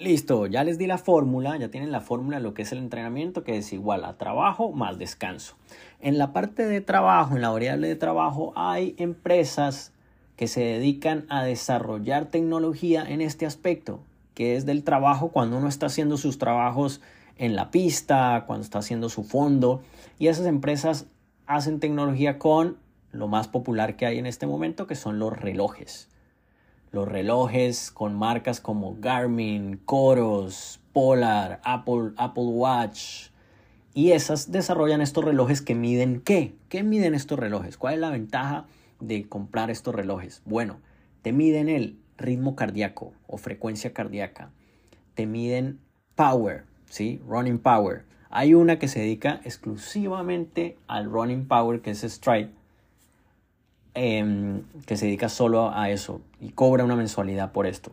Listo, 0.02 0.48
ya 0.48 0.64
les 0.64 0.80
di 0.80 0.88
la 0.88 0.98
fórmula, 0.98 1.58
ya 1.58 1.70
tienen 1.70 1.92
la 1.92 2.02
fórmula 2.02 2.38
de 2.38 2.44
lo 2.44 2.56
que 2.56 2.64
es 2.64 2.72
el 2.72 2.80
entrenamiento, 2.80 3.44
que 3.44 3.60
es 3.60 3.72
igual 3.72 4.04
a 4.04 4.18
trabajo 4.18 4.72
más 4.72 4.98
descanso. 4.98 5.54
En 6.00 6.18
la 6.18 6.34
parte 6.34 6.66
de 6.66 6.82
trabajo, 6.82 7.36
en 7.36 7.44
la 7.44 7.52
variable 7.52 7.88
de 7.88 7.96
trabajo, 7.96 8.52
hay 8.56 8.96
empresas 8.98 9.94
que 10.38 10.48
se 10.48 10.62
dedican 10.62 11.28
a 11.30 11.44
desarrollar 11.44 12.26
tecnología 12.26 13.04
en 13.08 13.22
este 13.22 13.46
aspecto, 13.46 14.00
que 14.34 14.56
es 14.56 14.66
del 14.66 14.84
trabajo 14.84 15.30
cuando 15.30 15.60
uno 15.60 15.68
está 15.68 15.86
haciendo 15.86 16.18
sus 16.18 16.40
trabajos 16.40 17.00
en 17.38 17.56
la 17.56 17.70
pista, 17.70 18.46
cuando 18.48 18.64
está 18.64 18.80
haciendo 18.80 19.08
su 19.08 19.24
fondo, 19.24 19.84
y 20.18 20.30
esas 20.30 20.48
empresas 20.48 21.06
hacen 21.46 21.80
tecnología 21.80 22.40
con 22.40 22.78
lo 23.12 23.28
más 23.28 23.48
popular 23.48 23.98
que 23.98 24.08
hay 24.08 24.18
en 24.18 24.26
este 24.26 24.48
momento, 24.48 24.88
que 24.88 24.96
son 24.96 25.20
los 25.20 25.32
relojes 25.32 26.08
los 26.92 27.08
relojes 27.08 27.90
con 27.92 28.16
marcas 28.16 28.60
como 28.60 28.98
Garmin, 29.00 29.78
Coros, 29.78 30.82
Polar, 30.94 31.62
Apple, 31.64 32.12
Apple 32.18 32.44
Watch. 32.44 33.30
Y 33.94 34.12
esas 34.12 34.52
desarrollan 34.52 35.02
estos 35.02 35.24
relojes 35.24 35.62
que 35.62 35.76
miden 35.76 36.22
qué? 36.22 36.54
¿Qué 36.70 36.84
miden 36.84 37.14
estos 37.14 37.40
relojes? 37.40 37.78
¿Cuál 37.78 37.96
es 37.96 38.00
la 38.00 38.10
ventaja 38.10 38.66
de 39.00 39.28
comprar 39.28 39.70
estos 39.70 39.96
relojes? 39.96 40.42
Bueno, 40.46 40.80
te 41.22 41.32
miden 41.32 41.70
el 41.70 41.98
ritmo 42.18 42.56
cardíaco 42.56 43.14
o 43.28 43.38
frecuencia 43.38 43.94
cardíaca. 43.94 44.52
Te 45.14 45.26
miden 45.26 45.80
power, 46.16 46.66
¿sí? 46.90 47.22
Running 47.28 47.60
power. 47.60 48.04
Hay 48.30 48.54
una 48.54 48.80
que 48.80 48.88
se 48.88 49.00
dedica 49.00 49.42
exclusivamente 49.44 50.78
al 50.88 51.12
running 51.12 51.48
power, 51.48 51.82
que 51.82 51.92
es 51.92 52.02
Stride 52.02 52.52
Em, 53.94 54.62
que 54.86 54.96
se 54.96 55.06
dedica 55.06 55.28
solo 55.28 55.76
a 55.76 55.90
eso 55.90 56.22
y 56.40 56.52
cobra 56.52 56.86
una 56.86 56.96
mensualidad 56.96 57.52
por 57.52 57.68
esto. 57.68 57.92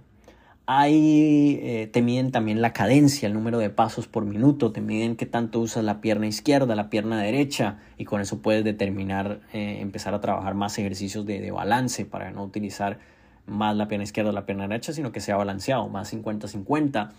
Ahí 0.64 1.59
eh, 1.62 1.88
te 1.93 2.02
miden 2.02 2.31
también 2.31 2.62
la 2.62 2.73
cadencia, 2.73 3.26
el 3.26 3.35
número 3.35 3.59
de 3.59 3.71
pasos 3.71 4.07
por 4.07 4.25
minuto, 4.25 4.71
te 4.71 4.81
miden 4.81 5.17
qué 5.17 5.26
tanto 5.26 5.59
usas 5.59 5.83
la 5.83 6.00
pierna 6.00 6.28
izquierda, 6.28 6.76
la 6.76 6.88
pierna 6.88 7.21
derecha 7.21 7.78
y 7.97 8.05
con 8.05 8.21
eso 8.21 8.38
puedes 8.43 8.62
determinar, 8.62 9.40
eh, 9.52 9.78
empezar 9.81 10.14
a 10.14 10.21
trabajar 10.21 10.55
más 10.55 10.78
ejercicios 10.78 11.26
de, 11.26 11.40
de 11.40 11.50
balance 11.50 12.05
para 12.05 12.31
no 12.31 12.45
utilizar 12.45 13.00
más 13.47 13.75
la 13.75 13.88
pierna 13.88 14.05
izquierda 14.05 14.31
o 14.31 14.35
la 14.35 14.47
pierna 14.47 14.69
derecha, 14.69 14.93
sino 14.93 15.11
que 15.11 15.21
sea 15.21 15.37
balanceado, 15.37 15.88
más 15.88 16.12
50-50. 16.12 17.11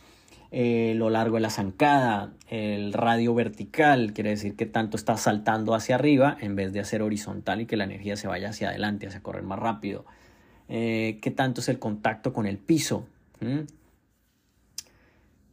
Eh, 0.51 0.93
lo 0.95 1.11
largo 1.11 1.35
de 1.35 1.41
la 1.41 1.51
zancada, 1.51 2.33
el 2.49 2.91
radio 2.91 3.35
vertical, 3.35 4.13
quiere 4.13 4.31
decir 4.31 4.55
que 4.55 4.65
tanto 4.65 4.97
está 4.97 5.15
saltando 5.15 5.75
hacia 5.75 5.95
arriba 5.95 6.35
en 6.41 6.55
vez 6.55 6.73
de 6.73 6.79
hacer 6.79 7.03
horizontal 7.03 7.61
y 7.61 7.65
que 7.67 7.77
la 7.77 7.83
energía 7.83 8.15
se 8.15 8.27
vaya 8.27 8.49
hacia 8.49 8.69
adelante, 8.69 9.07
hacia 9.07 9.21
correr 9.21 9.43
más 9.43 9.59
rápido. 9.59 10.05
Eh, 10.67 11.19
qué 11.21 11.29
tanto 11.29 11.61
es 11.61 11.69
el 11.69 11.77
contacto 11.77 12.33
con 12.33 12.47
el 12.47 12.57
piso. 12.57 13.05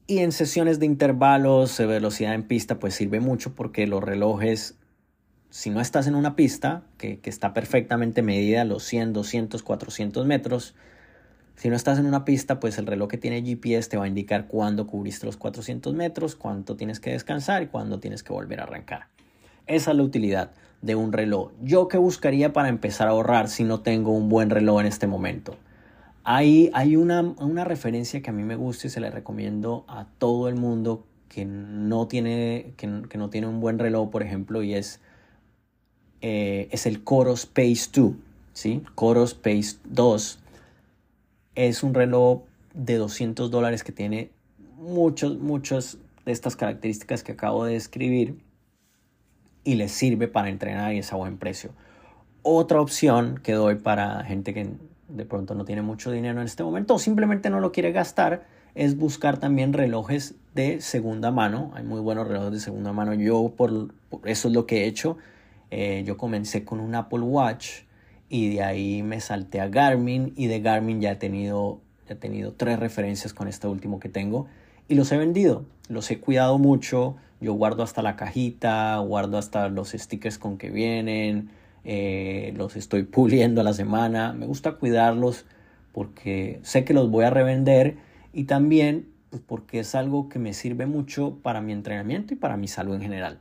Y 0.07 0.19
en 0.19 0.33
sesiones 0.33 0.79
de 0.79 0.87
intervalos, 0.87 1.77
de 1.77 1.87
velocidad 1.87 2.35
en 2.35 2.45
pista, 2.45 2.79
pues 2.79 2.95
sirve 2.95 3.21
mucho 3.21 3.55
porque 3.55 3.87
los 3.87 4.03
relojes, 4.03 4.77
si 5.51 5.69
no 5.69 5.81
estás 5.81 6.07
en 6.07 6.15
una 6.15 6.37
pista 6.37 6.85
que, 6.97 7.19
que 7.19 7.29
está 7.29 7.53
perfectamente 7.53 8.23
medida, 8.23 8.65
los 8.65 8.83
100, 8.85 9.13
200, 9.13 9.63
400 9.63 10.27
metros, 10.27 10.75
si 11.57 11.71
no 11.71 11.77
estás 11.77 11.99
en 11.99 12.07
una 12.07 12.27
pista, 12.27 12.61
pues 12.61 12.77
el 12.77 12.87
reloj 12.87 13.09
que 13.09 13.17
tiene 13.17 13.43
GPS 13.43 13.89
te 13.89 13.97
va 13.97 14.05
a 14.05 14.09
indicar 14.09 14.47
cuándo 14.47 14.87
cubriste 14.87 15.25
los 15.25 15.39
400 15.39 15.95
metros, 15.95 16.37
cuánto 16.37 16.77
tienes 16.77 17.01
que 17.01 17.11
descansar 17.11 17.63
y 17.63 17.67
cuándo 17.67 17.99
tienes 17.99 18.23
que 18.23 18.33
volver 18.35 18.61
a 18.61 18.65
arrancar. 18.65 19.07
Esa 19.67 19.91
es 19.91 19.97
la 19.97 20.03
utilidad 20.03 20.51
de 20.83 20.95
un 20.95 21.13
reloj. 21.13 21.53
¿Yo 21.63 21.89
qué 21.89 21.97
buscaría 21.97 22.53
para 22.53 22.69
empezar 22.69 23.09
a 23.09 23.13
ahorrar 23.13 23.49
si 23.49 23.65
no 23.65 23.81
tengo 23.81 24.13
un 24.13 24.29
buen 24.29 24.51
reloj 24.51 24.81
en 24.81 24.87
este 24.87 25.07
momento? 25.07 25.57
Hay, 26.25 26.71
hay 26.75 26.95
una, 26.97 27.23
una 27.23 27.65
referencia 27.65 28.21
que 28.21 28.29
a 28.29 28.35
mí 28.35 28.43
me 28.43 28.57
gusta 28.57 28.89
y 28.89 28.91
se 28.91 29.01
le 29.01 29.11
recomiendo 29.11 29.87
a 29.89 30.07
todo 30.19 30.49
el 30.49 30.57
mundo 30.57 31.07
que 31.31 31.47
no 31.47 32.07
tiene, 32.07 32.75
que, 32.77 32.87
no 32.87 33.31
tiene 33.31 33.47
un 33.47 33.61
buen 33.61 33.79
reloj, 33.79 34.11
por 34.11 34.23
ejemplo, 34.23 34.63
y 34.63 34.75
es, 34.75 35.01
eh, 36.21 36.69
es 36.71 36.85
el 36.85 37.03
Coros 37.03 37.47
Pace 37.47 37.89
2. 37.95 38.13
¿sí? 38.53 38.83
Coros 38.95 39.33
Pace 39.33 39.79
2 39.85 40.41
es 41.57 41.83
un 41.83 41.95
reloj 41.95 42.43
de 42.75 42.97
200 42.97 43.51
dólares 43.51 43.83
que 43.83 43.91
tiene 43.91 44.31
muchos, 44.77 45.39
muchas 45.39 45.99
de 46.25 46.33
estas 46.33 46.55
características 46.55 47.25
que 47.25 47.33
acabo 47.33 47.65
de 47.65 47.73
describir 47.73 48.39
y 49.65 49.75
les 49.75 49.91
sirve 49.91 50.29
para 50.29 50.49
entrenar 50.49 50.95
y 50.95 50.99
es 50.99 51.13
a 51.13 51.17
buen 51.17 51.39
precio. 51.39 51.71
Otra 52.43 52.81
opción 52.81 53.41
que 53.43 53.53
doy 53.53 53.77
para 53.77 54.23
gente 54.25 54.55
que 54.55 54.71
de 55.09 55.25
pronto 55.25 55.55
no 55.55 55.65
tiene 55.65 55.83
mucho 55.83 56.13
dinero 56.13 56.41
en 56.41 56.47
este 56.47 56.63
momento 56.63 56.95
o 56.95 56.99
simplemente 56.99 57.51
no 57.51 57.61
lo 57.61 57.73
quiere 57.73 57.91
gastar, 57.91 58.47
es 58.75 58.97
buscar 58.97 59.39
también 59.39 59.73
relojes 59.73 60.35
de 60.55 60.81
segunda 60.81 61.31
mano. 61.31 61.73
Hay 61.75 61.83
muy 61.83 62.01
buenos 62.01 62.29
relojes 62.29 62.53
de 62.53 62.61
segunda 62.61 62.93
mano. 62.93 63.15
Yo 63.15 63.55
por, 63.57 63.95
eso 64.25 64.49
es 64.49 64.55
lo 64.55 64.67
que 64.67 64.83
he 64.83 64.87
hecho. 64.87 65.17
Eh, 65.71 66.05
yo 66.07 66.17
comencé 66.17 66.65
con 66.65 66.81
un 66.81 66.95
Apple 66.95 67.21
Watch 67.21 67.86
y 68.29 68.55
de 68.55 68.63
ahí 68.63 69.03
me 69.03 69.21
salté 69.21 69.61
a 69.61 69.69
Garmin 69.69 70.33
y 70.37 70.47
de 70.47 70.61
Garmin 70.61 71.01
ya 71.01 71.13
he 71.13 71.17
tenido, 71.17 71.81
he 72.09 72.15
tenido 72.15 72.53
tres 72.53 72.79
referencias 72.79 73.33
con 73.33 73.49
este 73.49 73.69
último 73.69 74.01
que 74.01 74.09
tengo 74.09 74.47
y 74.89 74.95
los 74.95 75.11
he 75.13 75.17
vendido. 75.17 75.65
Los 75.89 76.11
he 76.11 76.19
cuidado 76.19 76.59
mucho. 76.59 77.17
Yo 77.41 77.53
guardo 77.55 77.83
hasta 77.83 78.03
la 78.03 78.17
cajita, 78.17 78.97
guardo 78.99 79.39
hasta 79.39 79.69
los 79.69 79.91
stickers 79.91 80.39
con 80.39 80.57
que 80.57 80.71
vienen, 80.71 81.51
eh, 81.85 82.53
los 82.57 82.77
estoy 82.77 83.03
puliendo 83.05 83.61
a 83.61 83.65
la 83.65 83.73
semana. 83.73 84.33
Me 84.33 84.47
gusta 84.47 84.73
cuidarlos 84.73 85.45
porque 85.93 86.61
sé 86.63 86.85
que 86.85 86.95
los 86.95 87.11
voy 87.11 87.25
a 87.25 87.31
revender 87.31 87.97
y 88.33 88.45
también 88.45 89.09
pues, 89.31 89.43
porque 89.47 89.81
es 89.81 89.95
algo 89.95 90.29
que 90.29 90.39
me 90.39 90.53
sirve 90.53 90.87
mucho 90.87 91.39
para 91.43 91.61
mi 91.61 91.73
entrenamiento 91.73 92.35
y 92.35 92.37
para 92.37 92.57
mi 92.57 92.69
salud 92.69 92.95
en 92.95 93.03
general. 93.03 93.39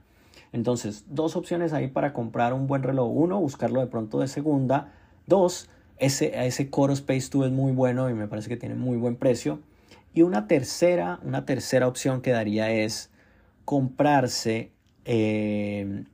Entonces, 0.55 1.03
dos 1.09 1.35
opciones 1.35 1.73
ahí 1.73 1.89
para 1.89 2.13
comprar 2.13 2.53
un 2.53 2.65
buen 2.65 2.81
reloj. 2.81 3.11
Uno, 3.13 3.41
buscarlo 3.41 3.81
de 3.81 3.87
pronto 3.87 4.21
de 4.21 4.29
segunda. 4.29 4.93
Dos, 5.27 5.69
ese, 5.97 6.47
ese 6.47 6.69
Coro 6.69 6.93
Space 6.93 7.27
2 7.29 7.47
es 7.47 7.51
muy 7.51 7.73
bueno 7.73 8.09
y 8.09 8.13
me 8.13 8.29
parece 8.29 8.47
que 8.47 8.55
tiene 8.55 8.75
muy 8.75 8.95
buen 8.95 9.17
precio. 9.17 9.59
Y 10.13 10.21
una 10.21 10.47
tercera, 10.47 11.19
una 11.25 11.45
tercera 11.45 11.89
opción 11.89 12.21
que 12.21 12.31
daría 12.31 12.71
es 12.71 13.09
comprarse 13.65 14.71
eh, 15.03 16.05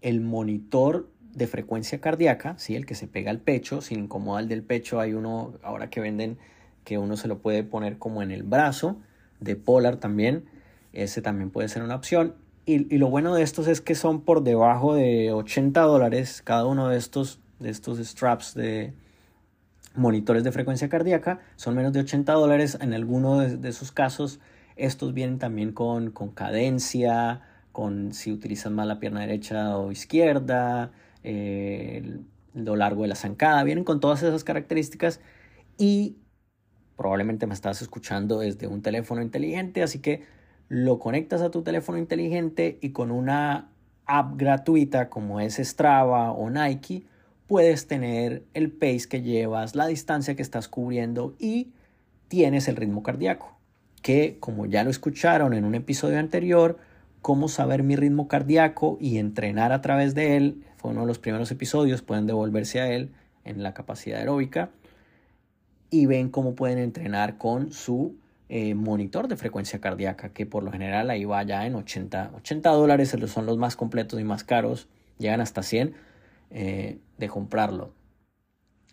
el 0.00 0.20
monitor 0.22 1.10
de 1.34 1.46
frecuencia 1.46 2.00
cardíaca, 2.00 2.54
¿sí? 2.56 2.76
el 2.76 2.86
que 2.86 2.94
se 2.94 3.06
pega 3.06 3.30
al 3.30 3.40
pecho, 3.40 3.82
sin 3.82 4.04
incomodar 4.04 4.44
el 4.44 4.48
del 4.48 4.62
pecho. 4.62 4.98
Hay 4.98 5.12
uno 5.12 5.52
ahora 5.62 5.90
que 5.90 6.00
venden 6.00 6.38
que 6.84 6.96
uno 6.96 7.18
se 7.18 7.28
lo 7.28 7.40
puede 7.40 7.64
poner 7.64 7.98
como 7.98 8.22
en 8.22 8.30
el 8.30 8.44
brazo, 8.44 8.96
de 9.40 9.56
Polar 9.56 9.98
también. 9.98 10.46
Ese 10.94 11.20
también 11.20 11.50
puede 11.50 11.68
ser 11.68 11.82
una 11.82 11.96
opción. 11.96 12.42
Y, 12.66 12.96
lo 12.98 13.08
bueno 13.08 13.34
de 13.34 13.42
estos 13.42 13.68
es 13.68 13.80
que 13.80 13.94
son 13.94 14.22
por 14.22 14.42
debajo 14.42 14.94
de 14.94 15.32
80 15.32 15.80
dólares 15.82 16.42
cada 16.42 16.66
uno 16.66 16.88
de 16.88 16.96
estos, 16.96 17.40
de 17.58 17.70
estos 17.70 17.98
straps 17.98 18.54
de 18.54 18.94
monitores 19.94 20.44
de 20.44 20.52
frecuencia 20.52 20.88
cardíaca. 20.88 21.40
Son 21.56 21.74
menos 21.74 21.92
de 21.92 22.00
80 22.00 22.32
dólares. 22.32 22.78
En 22.80 22.94
alguno 22.94 23.38
de, 23.38 23.56
de 23.56 23.68
esos 23.68 23.92
casos, 23.92 24.40
estos 24.76 25.14
vienen 25.14 25.38
también 25.38 25.72
con, 25.72 26.10
con 26.10 26.30
cadencia, 26.30 27.42
con 27.72 28.12
si 28.12 28.32
utilizan 28.32 28.74
más 28.74 28.86
la 28.86 29.00
pierna 29.00 29.20
derecha 29.20 29.76
o 29.76 29.90
izquierda, 29.92 30.92
eh, 31.24 32.20
lo 32.54 32.76
largo 32.76 33.02
de 33.02 33.08
la 33.08 33.16
zancada. 33.16 33.64
Vienen 33.64 33.84
con 33.84 34.00
todas 34.00 34.22
esas 34.22 34.44
características 34.44 35.20
y 35.76 36.16
probablemente 36.96 37.46
me 37.46 37.54
estás 37.54 37.82
escuchando 37.82 38.38
desde 38.38 38.68
un 38.68 38.80
teléfono 38.80 39.22
inteligente, 39.22 39.82
así 39.82 39.98
que 39.98 40.24
lo 40.68 40.98
conectas 40.98 41.42
a 41.42 41.50
tu 41.50 41.62
teléfono 41.62 41.98
inteligente 41.98 42.78
y 42.80 42.90
con 42.90 43.10
una 43.10 43.70
app 44.06 44.36
gratuita 44.36 45.08
como 45.08 45.40
es 45.40 45.56
Strava 45.56 46.32
o 46.32 46.50
Nike, 46.50 47.04
puedes 47.46 47.86
tener 47.86 48.44
el 48.54 48.70
pace 48.70 49.08
que 49.08 49.22
llevas, 49.22 49.74
la 49.74 49.86
distancia 49.86 50.34
que 50.34 50.42
estás 50.42 50.68
cubriendo 50.68 51.34
y 51.38 51.72
tienes 52.28 52.68
el 52.68 52.76
ritmo 52.76 53.02
cardíaco, 53.02 53.56
que 54.02 54.38
como 54.40 54.66
ya 54.66 54.84
lo 54.84 54.90
escucharon 54.90 55.54
en 55.54 55.64
un 55.64 55.74
episodio 55.74 56.18
anterior, 56.18 56.78
cómo 57.20 57.48
saber 57.48 57.82
mi 57.82 57.96
ritmo 57.96 58.28
cardíaco 58.28 58.98
y 59.00 59.18
entrenar 59.18 59.72
a 59.72 59.80
través 59.80 60.14
de 60.14 60.36
él, 60.36 60.64
fue 60.76 60.90
uno 60.90 61.02
de 61.02 61.06
los 61.06 61.18
primeros 61.18 61.50
episodios, 61.50 62.02
pueden 62.02 62.26
devolverse 62.26 62.80
a 62.80 62.90
él 62.92 63.12
en 63.44 63.62
la 63.62 63.74
capacidad 63.74 64.18
aeróbica 64.18 64.70
y 65.90 66.06
ven 66.06 66.28
cómo 66.28 66.54
pueden 66.54 66.78
entrenar 66.78 67.38
con 67.38 67.72
su 67.72 68.16
eh, 68.48 68.74
monitor 68.74 69.28
de 69.28 69.36
frecuencia 69.36 69.80
cardíaca, 69.80 70.30
que 70.32 70.46
por 70.46 70.62
lo 70.62 70.70
general 70.70 71.10
ahí 71.10 71.24
va 71.24 71.42
ya 71.42 71.66
en 71.66 71.74
80, 71.74 72.32
80 72.36 72.70
dólares, 72.70 73.16
son 73.26 73.46
los 73.46 73.58
más 73.58 73.76
completos 73.76 74.20
y 74.20 74.24
más 74.24 74.44
caros, 74.44 74.88
llegan 75.18 75.40
hasta 75.40 75.62
100 75.62 75.94
eh, 76.50 76.98
de 77.18 77.28
comprarlo. 77.28 77.94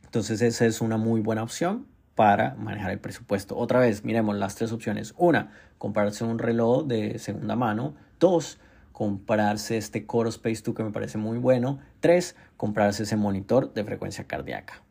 Entonces 0.06 0.42
esa 0.42 0.66
es 0.66 0.82
una 0.82 0.98
muy 0.98 1.22
buena 1.22 1.44
opción 1.44 1.88
para 2.16 2.56
manejar 2.56 2.92
el 2.92 3.00
presupuesto. 3.00 3.58
Otra 3.58 3.80
vez, 3.80 4.04
miremos 4.04 4.36
las 4.36 4.56
tres 4.56 4.72
opciones. 4.72 5.14
Una, 5.18 5.52
comprarse 5.78 6.24
un 6.24 6.40
reloj 6.40 6.86
de 6.86 7.20
segunda 7.20 7.56
mano. 7.56 7.96
Dos, 8.20 8.60
comprarse 8.92 9.78
este 9.78 10.06
Core 10.06 10.30
Space 10.30 10.62
2 10.64 10.76
que 10.76 10.84
me 10.84 10.92
parece 10.92 11.18
muy 11.18 11.38
bueno. 11.38 11.80
Tres, 12.00 12.36
comprarse 12.58 13.04
ese 13.04 13.16
monitor 13.16 13.74
de 13.74 13.84
frecuencia 13.84 14.26
cardíaca. 14.26 14.84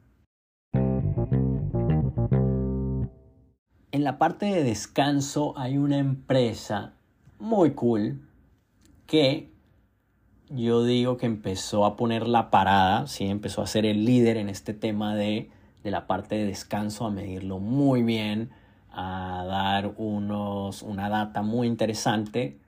En 3.93 4.05
la 4.05 4.19
parte 4.19 4.47
de 4.47 4.63
descanso 4.63 5.55
hay 5.59 5.77
una 5.77 5.99
empresa 5.99 6.93
muy 7.41 7.73
cool 7.73 8.21
que 9.07 9.51
yo 10.49 10.85
digo 10.85 11.17
que 11.17 11.27
empezó 11.27 11.85
a 11.85 11.97
poner 11.97 12.29
la 12.29 12.51
parada, 12.51 13.09
¿sí? 13.09 13.27
empezó 13.27 13.63
a 13.63 13.67
ser 13.67 13.87
el 13.87 14.05
líder 14.05 14.37
en 14.37 14.49
este 14.49 14.75
tema 14.75 15.17
de, 15.17 15.51
de 15.83 15.91
la 15.91 16.07
parte 16.07 16.37
de 16.37 16.45
descanso, 16.45 17.05
a 17.05 17.11
medirlo 17.11 17.59
muy 17.59 18.05
bien, 18.05 18.51
a 18.93 19.45
dar 19.49 19.95
unos, 19.97 20.83
una 20.83 21.09
data 21.09 21.43
muy 21.43 21.67
interesante. 21.67 22.59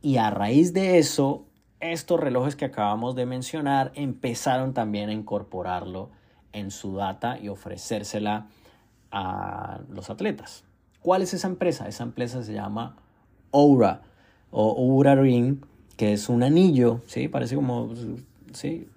Y 0.00 0.18
a 0.18 0.30
raíz 0.30 0.72
de 0.72 0.98
eso, 0.98 1.44
estos 1.80 2.20
relojes 2.20 2.54
que 2.54 2.66
acabamos 2.66 3.16
de 3.16 3.26
mencionar 3.26 3.90
empezaron 3.96 4.74
también 4.74 5.08
a 5.08 5.12
incorporarlo 5.12 6.10
en 6.52 6.70
su 6.70 6.94
data 6.94 7.36
y 7.40 7.48
ofrecérsela 7.48 8.46
a 9.12 9.80
los 9.90 10.10
atletas. 10.10 10.64
¿Cuál 11.00 11.22
es 11.22 11.34
esa 11.34 11.48
empresa? 11.48 11.86
Esa 11.86 12.02
empresa 12.02 12.42
se 12.42 12.54
llama 12.54 12.96
Oura 13.50 14.02
o 14.50 14.70
Oura 14.72 15.14
Ring, 15.14 15.58
que 15.96 16.12
es 16.12 16.28
un 16.28 16.42
anillo, 16.42 17.00
¿sí? 17.06 17.28
Parece 17.28 17.54
como, 17.54 17.90
sí, 18.52 18.88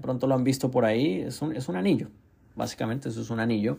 pronto 0.00 0.26
lo 0.26 0.34
han 0.34 0.44
visto 0.44 0.70
por 0.70 0.84
ahí, 0.84 1.20
es 1.20 1.42
un, 1.42 1.54
es 1.54 1.68
un 1.68 1.76
anillo. 1.76 2.08
Básicamente 2.56 3.08
eso 3.08 3.20
es 3.20 3.30
un 3.30 3.40
anillo. 3.40 3.78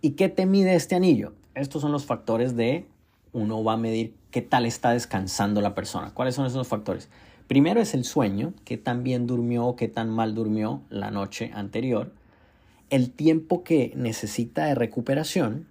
¿Y 0.00 0.12
qué 0.12 0.28
te 0.28 0.46
mide 0.46 0.74
este 0.74 0.94
anillo? 0.94 1.32
Estos 1.54 1.82
son 1.82 1.92
los 1.92 2.04
factores 2.04 2.56
de 2.56 2.86
uno 3.32 3.62
va 3.62 3.74
a 3.74 3.76
medir 3.76 4.14
qué 4.30 4.40
tal 4.42 4.66
está 4.66 4.90
descansando 4.90 5.60
la 5.60 5.74
persona. 5.74 6.12
¿Cuáles 6.14 6.34
son 6.34 6.46
esos 6.46 6.66
factores? 6.66 7.08
Primero 7.48 7.80
es 7.80 7.94
el 7.94 8.04
sueño, 8.04 8.54
qué 8.64 8.76
tan 8.76 9.02
bien 9.04 9.26
durmió 9.26 9.66
o 9.66 9.76
qué 9.76 9.88
tan 9.88 10.10
mal 10.10 10.34
durmió 10.34 10.82
la 10.90 11.10
noche 11.10 11.50
anterior 11.54 12.12
el 12.90 13.10
tiempo 13.10 13.64
que 13.64 13.92
necesita 13.96 14.66
de 14.66 14.74
recuperación, 14.74 15.68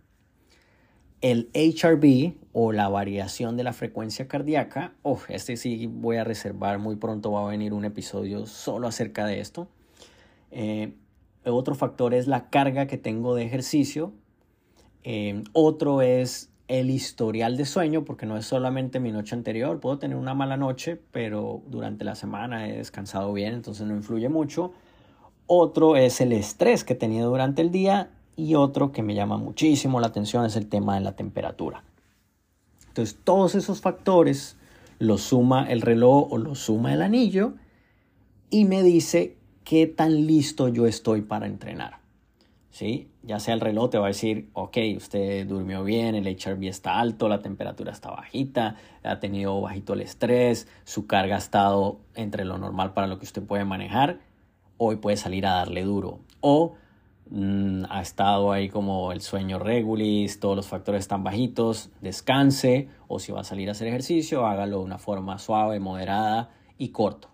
el 1.21 1.49
HRB 1.53 2.33
o 2.53 2.71
la 2.71 2.87
variación 2.89 3.57
de 3.57 3.63
la 3.63 3.73
frecuencia 3.73 4.27
cardíaca. 4.27 4.93
Oh, 5.01 5.19
este 5.29 5.57
sí 5.57 5.87
voy 5.87 6.17
a 6.17 6.23
reservar, 6.23 6.79
muy 6.79 6.95
pronto 6.95 7.31
va 7.31 7.45
a 7.45 7.49
venir 7.49 7.73
un 7.73 7.85
episodio 7.85 8.45
solo 8.45 8.87
acerca 8.87 9.25
de 9.25 9.39
esto. 9.39 9.67
Eh, 10.51 10.93
otro 11.45 11.75
factor 11.75 12.13
es 12.13 12.27
la 12.27 12.49
carga 12.49 12.87
que 12.87 12.97
tengo 12.97 13.35
de 13.35 13.43
ejercicio. 13.43 14.13
Eh, 15.03 15.43
otro 15.53 16.01
es 16.01 16.51
el 16.67 16.89
historial 16.89 17.57
de 17.57 17.65
sueño, 17.65 18.05
porque 18.05 18.25
no 18.25 18.37
es 18.37 18.45
solamente 18.45 18.99
mi 18.99 19.11
noche 19.11 19.35
anterior. 19.35 19.79
Puedo 19.79 19.99
tener 19.99 20.17
una 20.17 20.33
mala 20.33 20.57
noche, 20.57 20.99
pero 21.11 21.61
durante 21.67 22.03
la 22.03 22.15
semana 22.15 22.67
he 22.67 22.77
descansado 22.77 23.31
bien, 23.33 23.53
entonces 23.53 23.85
no 23.85 23.95
influye 23.95 24.29
mucho. 24.29 24.73
Otro 25.47 25.95
es 25.95 26.21
el 26.21 26.31
estrés 26.31 26.83
que 26.83 26.93
he 26.93 26.95
tenido 26.95 27.29
durante 27.29 27.61
el 27.61 27.71
día 27.71 28.09
y 28.35 28.55
otro 28.55 28.91
que 28.91 29.03
me 29.03 29.13
llama 29.13 29.37
muchísimo 29.37 29.99
la 29.99 30.07
atención 30.07 30.45
es 30.45 30.55
el 30.55 30.67
tema 30.67 30.95
de 30.95 31.01
la 31.01 31.15
temperatura. 31.15 31.83
Entonces 32.87 33.17
todos 33.23 33.55
esos 33.55 33.81
factores 33.81 34.57
los 34.97 35.21
suma 35.21 35.69
el 35.69 35.81
reloj 35.81 36.31
o 36.31 36.37
los 36.37 36.59
suma 36.59 36.93
el 36.93 37.01
anillo 37.01 37.53
y 38.49 38.65
me 38.65 38.81
dice 38.81 39.37
qué 39.63 39.85
tan 39.85 40.25
listo 40.25 40.67
yo 40.69 40.87
estoy 40.87 41.21
para 41.21 41.45
entrenar. 41.45 41.99
¿Sí? 42.71 43.09
Ya 43.23 43.39
sea 43.39 43.53
el 43.53 43.61
reloj 43.61 43.89
te 43.89 43.97
va 43.97 44.05
a 44.05 44.09
decir, 44.09 44.49
ok, 44.51 44.77
usted 44.97 45.47
durmió 45.47 45.83
bien, 45.85 46.13
el 46.13 46.27
HRV 46.27 46.63
está 46.67 46.99
alto, 46.99 47.29
la 47.29 47.41
temperatura 47.41 47.93
está 47.93 48.11
bajita, 48.11 48.75
ha 49.01 49.19
tenido 49.21 49.61
bajito 49.61 49.93
el 49.93 50.01
estrés, 50.01 50.67
su 50.83 51.07
carga 51.07 51.35
ha 51.35 51.37
estado 51.37 51.99
entre 52.15 52.43
lo 52.43 52.57
normal 52.57 52.93
para 52.93 53.07
lo 53.07 53.17
que 53.17 53.25
usted 53.25 53.43
puede 53.43 53.63
manejar 53.63 54.19
hoy 54.77 54.97
puede 54.97 55.17
salir 55.17 55.45
a 55.45 55.55
darle 55.55 55.83
duro. 55.83 56.19
O 56.41 56.75
mm, 57.29 57.83
ha 57.89 58.01
estado 58.01 58.51
ahí 58.51 58.69
como 58.69 59.11
el 59.11 59.21
sueño 59.21 59.59
regulis, 59.59 60.39
todos 60.39 60.55
los 60.55 60.67
factores 60.67 60.99
están 61.01 61.23
bajitos, 61.23 61.91
descanse. 62.01 62.89
O 63.07 63.19
si 63.19 63.31
va 63.31 63.41
a 63.41 63.43
salir 63.43 63.69
a 63.69 63.73
hacer 63.73 63.87
ejercicio, 63.87 64.45
hágalo 64.45 64.79
de 64.79 64.85
una 64.85 64.97
forma 64.97 65.37
suave, 65.37 65.79
moderada 65.79 66.49
y 66.77 66.89
corto. 66.89 67.29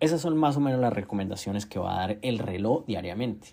Esas 0.00 0.20
son 0.20 0.36
más 0.36 0.56
o 0.56 0.60
menos 0.60 0.80
las 0.80 0.92
recomendaciones 0.92 1.66
que 1.66 1.78
va 1.78 1.96
a 1.96 2.06
dar 2.06 2.18
el 2.22 2.38
reloj 2.38 2.84
diariamente. 2.86 3.48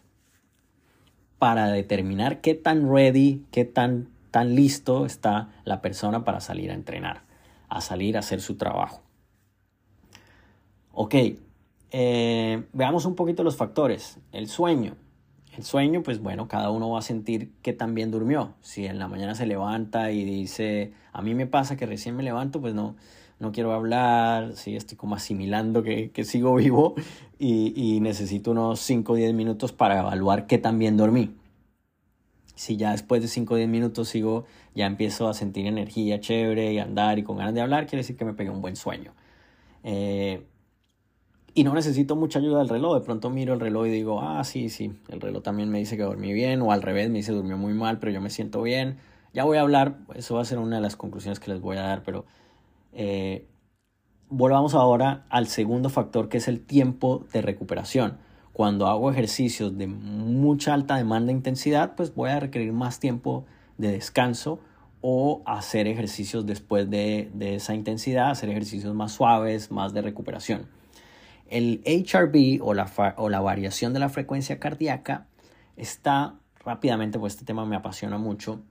Para 1.39 1.67
determinar 1.67 2.41
qué 2.41 2.53
tan 2.53 2.91
ready, 2.91 3.45
qué 3.51 3.65
tan, 3.65 4.09
tan 4.31 4.55
listo 4.55 5.05
está 5.05 5.49
la 5.63 5.81
persona 5.81 6.23
para 6.23 6.39
salir 6.39 6.69
a 6.69 6.75
entrenar, 6.75 7.23
a 7.67 7.81
salir 7.81 8.15
a 8.15 8.19
hacer 8.19 8.41
su 8.41 8.57
trabajo. 8.57 9.01
Ok, 10.91 11.15
eh, 11.97 12.65
veamos 12.73 13.05
un 13.05 13.15
poquito 13.15 13.41
los 13.41 13.55
factores. 13.55 14.19
El 14.33 14.49
sueño. 14.49 14.97
El 15.55 15.63
sueño, 15.63 16.03
pues 16.03 16.19
bueno, 16.19 16.49
cada 16.49 16.69
uno 16.69 16.89
va 16.89 16.99
a 16.99 17.01
sentir 17.01 17.53
que 17.61 17.71
también 17.71 18.11
durmió. 18.11 18.53
Si 18.59 18.85
en 18.85 18.99
la 18.99 19.07
mañana 19.07 19.33
se 19.33 19.45
levanta 19.45 20.11
y 20.11 20.25
dice, 20.25 20.91
a 21.13 21.21
mí 21.21 21.33
me 21.35 21.47
pasa 21.47 21.77
que 21.77 21.85
recién 21.85 22.17
me 22.17 22.23
levanto, 22.23 22.59
pues 22.59 22.73
no, 22.73 22.97
no 23.39 23.53
quiero 23.53 23.71
hablar, 23.71 24.57
sí, 24.57 24.75
estoy 24.75 24.97
como 24.97 25.15
asimilando 25.15 25.83
que, 25.83 26.11
que 26.11 26.25
sigo 26.25 26.53
vivo 26.57 26.95
y, 27.39 28.01
necesito 28.01 28.51
unos 28.51 28.81
5 28.81 29.13
o 29.13 29.15
10 29.15 29.33
minutos 29.33 29.71
para 29.71 29.99
evaluar 29.99 30.47
qué 30.47 30.57
también 30.57 30.97
dormí. 30.97 31.33
Si 32.55 32.75
ya 32.75 32.91
después 32.91 33.21
de 33.21 33.29
5 33.29 33.53
o 33.53 33.57
10 33.57 33.69
minutos 33.69 34.09
sigo, 34.09 34.43
ya 34.73 34.85
empiezo 34.85 35.29
a 35.29 35.33
sentir 35.33 35.65
energía 35.65 36.19
chévere 36.19 36.73
y 36.73 36.79
andar 36.79 37.19
y 37.19 37.23
con 37.23 37.37
ganas 37.37 37.53
de 37.53 37.61
hablar, 37.61 37.85
quiere 37.85 37.99
decir 37.99 38.17
que 38.17 38.25
me 38.25 38.33
pegué 38.33 38.49
un 38.49 38.59
buen 38.59 38.75
sueño. 38.75 39.13
Eh, 39.83 40.43
y 41.55 41.63
no 41.63 41.73
necesito 41.73 42.15
mucha 42.15 42.39
ayuda 42.39 42.59
del 42.59 42.69
reloj. 42.69 42.99
De 42.99 43.05
pronto 43.05 43.29
miro 43.31 43.53
el 43.53 43.59
reloj 43.59 43.87
y 43.87 43.89
digo, 43.89 44.21
ah, 44.21 44.43
sí, 44.43 44.69
sí, 44.69 44.93
el 45.07 45.21
reloj 45.21 45.41
también 45.41 45.69
me 45.69 45.79
dice 45.79 45.97
que 45.97 46.03
dormí 46.03 46.33
bien, 46.33 46.61
o 46.61 46.71
al 46.71 46.83
revés, 46.83 47.09
me 47.09 47.19
dice 47.19 47.31
durmió 47.31 47.57
muy 47.57 47.73
mal, 47.73 47.97
pero 47.97 48.11
yo 48.11 48.21
me 48.21 48.29
siento 48.29 48.61
bien. 48.61 48.97
Ya 49.33 49.45
voy 49.45 49.57
a 49.57 49.61
hablar, 49.61 49.97
eso 50.13 50.35
va 50.35 50.41
a 50.41 50.45
ser 50.45 50.59
una 50.59 50.75
de 50.75 50.81
las 50.81 50.95
conclusiones 50.97 51.39
que 51.39 51.49
les 51.49 51.61
voy 51.61 51.77
a 51.77 51.81
dar, 51.81 52.03
pero 52.03 52.25
eh, 52.91 53.47
volvamos 54.29 54.75
ahora 54.75 55.25
al 55.29 55.47
segundo 55.47 55.89
factor 55.89 56.29
que 56.29 56.37
es 56.37 56.47
el 56.47 56.59
tiempo 56.59 57.25
de 57.31 57.41
recuperación. 57.41 58.17
Cuando 58.51 58.87
hago 58.87 59.09
ejercicios 59.09 59.77
de 59.77 59.87
mucha 59.87 60.73
alta 60.73 60.95
demanda 60.97 61.31
e 61.31 61.35
intensidad, 61.35 61.95
pues 61.95 62.13
voy 62.13 62.29
a 62.29 62.39
requerir 62.39 62.73
más 62.73 62.99
tiempo 62.99 63.45
de 63.77 63.91
descanso 63.91 64.59
o 65.01 65.41
hacer 65.45 65.87
ejercicios 65.87 66.45
después 66.45 66.89
de, 66.89 67.29
esa 67.39 67.75
intensidad, 67.75 68.31
hacer 68.31 68.49
ejercicios 68.49 68.93
más 68.93 69.11
suaves, 69.11 69.71
más 69.71 69.93
de 69.93 70.01
recuperación. 70.01 70.67
El 71.47 71.83
HRB 71.85 72.61
o 72.61 72.73
la, 72.73 72.91
o 73.17 73.29
la 73.29 73.41
variación 73.41 73.93
de 73.93 73.99
la 73.99 74.09
frecuencia 74.09 74.59
cardíaca 74.59 75.27
está 75.77 76.35
rápidamente, 76.63 77.19
pues 77.19 77.33
este 77.33 77.45
tema 77.45 77.65
me 77.65 77.75
apasiona 77.75 78.17
mucho, 78.17 78.61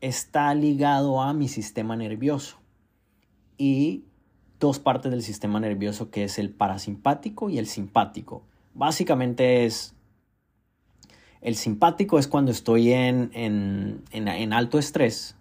está 0.00 0.52
ligado 0.54 1.22
a 1.22 1.32
mi 1.32 1.48
sistema 1.48 1.96
nervioso 1.96 2.58
y 3.56 4.04
dos 4.58 4.78
partes 4.78 5.10
del 5.10 5.22
sistema 5.22 5.60
nervioso 5.60 6.10
que 6.10 6.24
es 6.24 6.38
el 6.38 6.50
parasimpático 6.50 7.48
y 7.48 7.58
el 7.58 7.66
simpático. 7.66 8.42
Básicamente 8.74 9.64
es, 9.64 9.94
el 11.40 11.56
simpático 11.56 12.18
es 12.18 12.28
cuando 12.28 12.50
estoy 12.50 12.92
en, 12.92 13.30
en, 13.34 14.02
en, 14.12 14.52
alto 14.52 14.78
estrés 14.78 15.36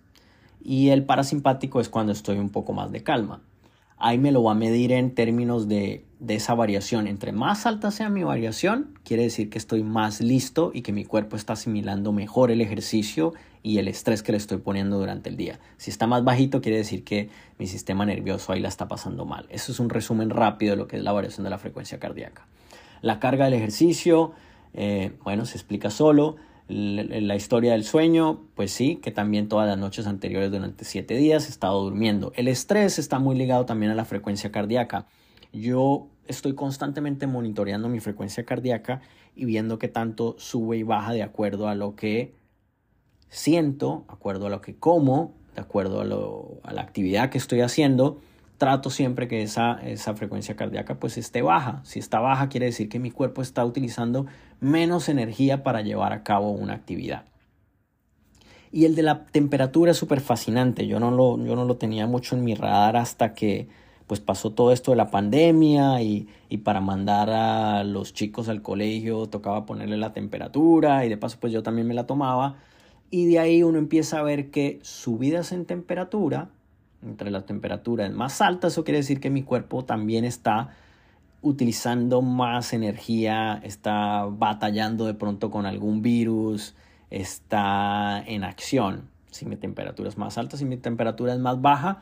y 0.63 0.89
el 0.89 1.03
parasimpático 1.03 1.79
es 1.79 1.89
cuando 1.89 2.11
estoy 2.11 2.37
un 2.37 2.49
poco 2.49 2.73
más 2.73 2.91
de 2.91 3.03
calma. 3.03 3.41
Ahí 3.99 4.17
me 4.17 4.31
lo 4.31 4.41
va 4.43 4.53
a 4.53 4.55
medir 4.55 4.91
en 4.91 5.13
términos 5.13 5.67
de, 5.67 6.05
de 6.19 6.35
esa 6.35 6.53
variación. 6.53 7.07
Entre 7.07 7.31
más 7.31 7.65
alta 7.65 7.91
sea 7.91 8.09
mi 8.09 8.23
variación, 8.23 8.97
quiere 9.03 9.23
decir 9.23 9.49
que 9.49 9.57
estoy 9.57 9.83
más 9.83 10.21
listo 10.21 10.71
y 10.73 10.81
que 10.81 10.91
mi 10.91 11.05
cuerpo 11.05 11.35
está 11.35 11.53
asimilando 11.53 12.11
mejor 12.11 12.51
el 12.51 12.61
ejercicio 12.61 13.33
y 13.63 13.77
el 13.77 13.87
estrés 13.87 14.23
que 14.23 14.31
le 14.31 14.37
estoy 14.37 14.57
poniendo 14.59 14.97
durante 14.97 15.29
el 15.29 15.37
día. 15.37 15.59
Si 15.77 15.91
está 15.91 16.07
más 16.07 16.23
bajito, 16.23 16.61
quiere 16.61 16.77
decir 16.77 17.03
que 17.03 17.29
mi 17.57 17.67
sistema 17.67 18.05
nervioso 18.05 18.51
ahí 18.53 18.59
la 18.59 18.69
está 18.69 18.87
pasando 18.87 19.25
mal. 19.25 19.45
Eso 19.49 19.71
es 19.71 19.79
un 19.79 19.89
resumen 19.89 20.29
rápido 20.29 20.71
de 20.71 20.77
lo 20.77 20.87
que 20.87 20.97
es 20.97 21.03
la 21.03 21.11
variación 21.11 21.43
de 21.43 21.49
la 21.49 21.57
frecuencia 21.57 21.99
cardíaca. 21.99 22.47
La 23.01 23.19
carga 23.19 23.45
del 23.45 23.53
ejercicio, 23.53 24.31
eh, 24.73 25.13
bueno, 25.23 25.45
se 25.45 25.57
explica 25.57 25.89
solo. 25.89 26.37
La, 26.69 27.35
historia 27.35 27.71
del 27.71 27.83
sueño, 27.83 28.41
pues 28.53 28.71
sí, 28.71 28.97
que 28.97 29.09
también 29.09 29.47
todas 29.47 29.67
las 29.67 29.79
noches 29.79 30.05
anteriores 30.05 30.51
durante 30.51 30.85
siete 30.85 31.15
días 31.15 31.47
he 31.47 31.49
estado 31.49 31.83
durmiendo. 31.83 32.31
El 32.35 32.47
estrés 32.47 32.99
está 32.99 33.17
muy 33.17 33.35
ligado 33.35 33.65
también 33.65 33.91
a 33.91 33.95
la 33.95 34.05
frecuencia 34.05 34.51
cardíaca. 34.51 35.07
Yo 35.51 36.07
estoy 36.27 36.53
constantemente 36.53 37.25
monitoreando 37.25 37.89
mi 37.89 37.99
frecuencia 37.99 38.45
cardíaca 38.45 39.01
y 39.35 39.45
viendo 39.45 39.79
qué 39.79 39.87
tanto 39.87 40.35
sube 40.37 40.77
y 40.77 40.83
baja 40.83 41.11
de 41.11 41.23
acuerdo 41.23 41.67
a 41.67 41.73
lo 41.73 41.95
que 41.95 42.35
siento, 43.29 44.05
de 44.07 44.13
acuerdo 44.13 44.45
a 44.45 44.49
lo 44.51 44.61
que 44.61 44.75
como, 44.75 45.33
de 45.55 45.61
acuerdo 45.61 46.01
a, 46.01 46.73
la 46.73 46.81
actividad 46.81 47.29
que 47.29 47.39
estoy 47.39 47.61
haciendo, 47.61 48.19
trato 48.59 48.91
siempre 48.91 49.27
que 49.27 49.41
esa, 49.41 49.79
esa 49.83 50.13
frecuencia 50.15 50.55
cardíaca 50.55 50.99
pues 50.99 51.17
esté 51.17 51.41
baja. 51.41 51.81
Si 51.83 51.97
está 51.97 52.19
baja 52.19 52.47
quiere 52.49 52.67
decir 52.67 52.89
que 52.89 52.99
mi 52.99 53.09
cuerpo 53.09 53.41
está 53.41 53.65
utilizando 53.65 54.27
menos 54.59 55.09
energía 55.09 55.63
para 55.63 55.81
llevar 55.81 56.13
a 56.13 56.23
cabo 56.23 56.51
una 56.51 56.73
actividad. 56.73 57.25
Y 58.71 58.85
el 58.85 58.95
de 58.95 59.03
la 59.03 59.25
temperatura 59.25 59.91
es 59.91 59.97
súper 59.97 60.21
fascinante. 60.21 60.85
Yo 60.87 60.99
no, 60.99 61.11
lo, 61.11 61.43
yo 61.43 61.55
no 61.55 61.65
lo 61.65 61.77
tenía 61.77 62.05
mucho 62.05 62.35
en 62.35 62.43
mi 62.43 62.53
radar 62.53 62.97
hasta 62.97 63.33
que 63.33 63.67
pues 64.05 64.19
pasó 64.19 64.51
todo 64.51 64.71
esto 64.71 64.91
de 64.91 64.97
la 64.97 65.11
pandemia 65.11 66.01
y, 66.01 66.27
y, 66.49 66.57
para 66.57 66.81
mandar 66.81 67.29
a 67.29 67.83
los 67.83 68.11
chicos 68.11 68.49
al 68.49 68.63
colegio 68.63 69.27
tocaba 69.27 69.67
ponerle 69.67 69.97
la 69.97 70.13
temperatura 70.13 71.05
y 71.05 71.09
de 71.09 71.17
paso 71.17 71.37
pues 71.39 71.53
yo 71.53 71.61
también 71.61 71.87
me 71.87 71.93
la 71.93 72.07
tomaba 72.07 72.57
y 73.11 73.27
de 73.27 73.39
ahí 73.39 73.63
uno 73.63 73.77
empieza 73.77 74.19
a 74.19 74.23
ver 74.23 74.51
que 74.51 74.79
subidas 74.81 75.51
en 75.51 75.65
temperatura, 75.65 76.49
entre 77.03 77.31
las 77.31 77.45
temperaturas 77.45 78.11
más 78.11 78.41
altas, 78.41 78.73
eso 78.73 78.83
quiere 78.83 78.97
decir 78.97 79.19
que 79.19 79.29
mi 79.29 79.43
cuerpo 79.43 79.85
también 79.85 80.25
está 80.25 80.75
utilizando 81.41 82.21
más 82.21 82.73
energía, 82.73 83.59
está 83.63 84.25
batallando 84.25 85.05
de 85.05 85.13
pronto 85.13 85.49
con 85.51 85.65
algún 85.65 86.01
virus, 86.01 86.75
está 87.09 88.23
en 88.25 88.43
acción. 88.43 89.09
Si 89.31 89.45
mi 89.45 89.55
temperatura 89.55 90.09
es 90.09 90.17
más 90.17 90.37
alta, 90.37 90.57
si 90.57 90.65
mi 90.65 90.77
temperatura 90.77 91.33
es 91.33 91.39
más 91.39 91.61
baja 91.61 91.99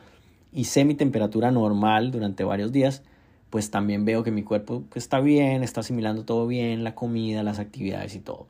y 0.52 0.64
sé 0.64 0.84
mi 0.84 0.94
temperatura 0.94 1.50
normal 1.50 2.10
durante 2.10 2.44
varios 2.44 2.72
días, 2.72 3.02
pues 3.50 3.70
también 3.70 4.04
veo 4.04 4.22
que 4.22 4.30
mi 4.30 4.42
cuerpo 4.42 4.84
está 4.94 5.20
bien, 5.20 5.62
está 5.62 5.80
asimilando 5.80 6.24
todo 6.24 6.46
bien, 6.46 6.84
la 6.84 6.94
comida, 6.94 7.42
las 7.42 7.58
actividades 7.58 8.14
y 8.14 8.20
todo. 8.20 8.46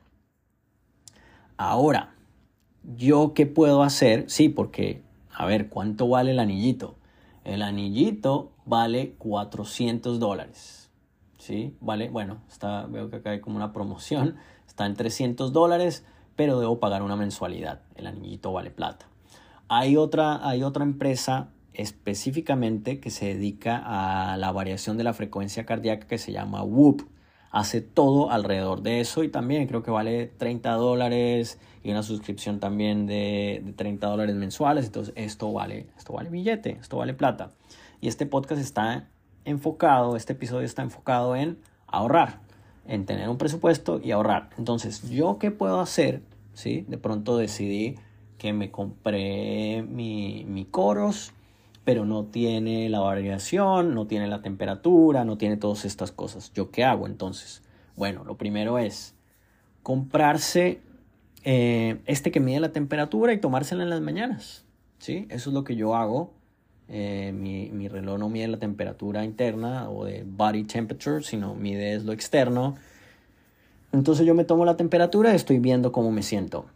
Ahora, 1.57 2.14
¿yo 2.96 3.35
qué 3.35 3.46
puedo 3.46 3.83
hacer? 3.83 4.24
Sí, 4.29 4.48
porque, 4.48 5.03
a 5.35 5.44
ver, 5.44 5.68
¿cuánto 5.68 6.09
vale 6.09 6.31
el 6.31 6.38
anillito? 6.38 6.96
El 7.44 7.62
anillito 7.62 8.53
vale 8.64 9.14
400 9.18 10.20
dólares. 10.20 10.78
¿Sí? 11.49 11.75
Vale, 11.81 12.11
bueno, 12.11 12.43
está, 12.51 12.85
veo 12.85 13.09
que 13.09 13.17
acá 13.17 13.31
hay 13.31 13.41
como 13.41 13.57
una 13.57 13.73
promoción. 13.73 14.37
Está 14.67 14.85
en 14.85 14.93
300 14.93 15.51
dólares, 15.55 16.05
pero 16.37 16.61
debo 16.61 16.79
pagar 16.79 17.03
una 17.03 17.17
mensualidad. 17.17 17.81
El 17.95 18.07
anillito 18.07 18.53
vale 18.53 18.71
plata. 18.71 19.07
Hay 19.67 19.97
otra, 19.97 20.47
hay 20.47 20.63
otra 20.63 20.85
empresa 20.85 21.49
específicamente 21.73 23.01
que 23.01 23.09
se 23.09 23.29
dedica 23.29 23.83
a 23.83 24.37
la 24.37 24.53
variación 24.53 24.99
de 24.99 25.05
la 25.05 25.15
frecuencia 25.15 25.65
cardíaca 25.65 26.07
que 26.07 26.19
se 26.19 26.33
llama 26.33 26.63
Whoop 26.63 27.09
hace 27.51 27.81
todo 27.81 28.31
alrededor 28.31 28.83
de 28.83 29.01
eso 29.01 29.25
y 29.25 29.31
también 29.31 29.67
creo 29.69 29.83
que 29.83 29.91
vale 29.91 30.27
30 30.27 30.71
dólares 30.73 31.59
y 31.83 31.91
una 31.91 32.03
suscripción 32.03 32.61
también 32.61 33.07
de, 33.07 33.63
de 33.65 33.73
30 33.73 34.07
dólares 34.07 34.37
mensuales. 34.37 34.85
Entonces 34.85 35.15
esto 35.17 35.51
vale, 35.51 35.87
esto 35.97 36.13
vale 36.13 36.29
billete, 36.29 36.73
esto 36.79 36.99
vale 36.99 37.15
plata. 37.15 37.53
Y 38.03 38.09
este 38.09 38.27
podcast 38.27 38.61
está 38.61 39.09
enfocado, 39.49 40.17
este 40.17 40.33
episodio 40.35 40.67
está 40.67 40.83
enfocado 40.83 41.37
en 41.37 41.59
ahorrar, 41.87 42.41
en 42.87 43.07
tener 43.07 43.29
un 43.29 43.39
presupuesto 43.39 44.01
y 44.03 44.13
ahorrar. 44.13 44.51
Entonces, 44.59 45.09
¿yo 45.09 45.39
qué 45.39 45.51
puedo 45.51 45.81
hacer? 45.81 46.23
¿Sí? 46.53 46.85
De 46.89 46.99
pronto 46.99 47.37
decidí 47.37 47.97
que 48.37 48.53
me 48.53 48.71
compré 48.71 49.83
mi, 49.83 50.45
mi 50.47 50.65
Coros 50.65 51.33
pero 51.89 52.05
no 52.05 52.25
tiene 52.25 52.91
la 52.91 53.01
variación, 53.01 53.95
no 53.95 54.07
tiene 54.07 54.27
la 54.29 54.43
temperatura, 54.43 55.25
no 55.25 55.39
tiene 55.39 55.57
todas 55.57 55.87
estas 55.87 56.13
cosas. 56.13 56.53
¿Yo 56.53 56.71
qué 56.71 56.85
hago 56.85 57.07
entonces? 57.07 57.63
Bueno, 57.97 58.25
lo 58.25 58.37
primero 58.37 58.79
es 58.79 59.15
comprarse 59.83 60.83
eh, 61.45 62.03
este 62.05 62.31
que 62.31 62.41
mide 62.41 62.61
la 62.61 62.73
temperatura 62.73 63.33
y 63.33 63.39
tomársela 63.39 63.85
en 63.85 63.89
las 63.89 64.03
mañanas. 64.03 64.67
¿sí? 64.99 65.27
Eso 65.31 65.49
es 65.49 65.55
lo 65.55 65.65
que 65.65 65.77
yo 65.77 65.97
hago. 65.97 66.35
Eh, 66.88 67.33
mi, 67.35 67.70
mi, 67.70 67.87
reloj 67.88 68.18
no 68.18 68.31
mide 68.31 68.48
la 68.48 68.57
temperatura 68.59 69.22
interna 69.22 69.90
o 69.90 70.07
de 70.07 70.24
body 70.27 70.64
temperature, 70.64 71.22
sino 71.22 71.55
mide 71.55 72.01
lo 72.01 72.12
externo. 72.12 72.77
Entonces 73.92 74.27
yo 74.27 74.35
me 74.35 74.44
tomo 74.44 74.64
la 74.64 74.77
temperatura 74.77 75.33
y 75.33 75.37
estoy 75.37 75.59
viendo 75.59 75.92
cómo 75.92 76.11
me 76.11 76.22
siento. 76.22 76.66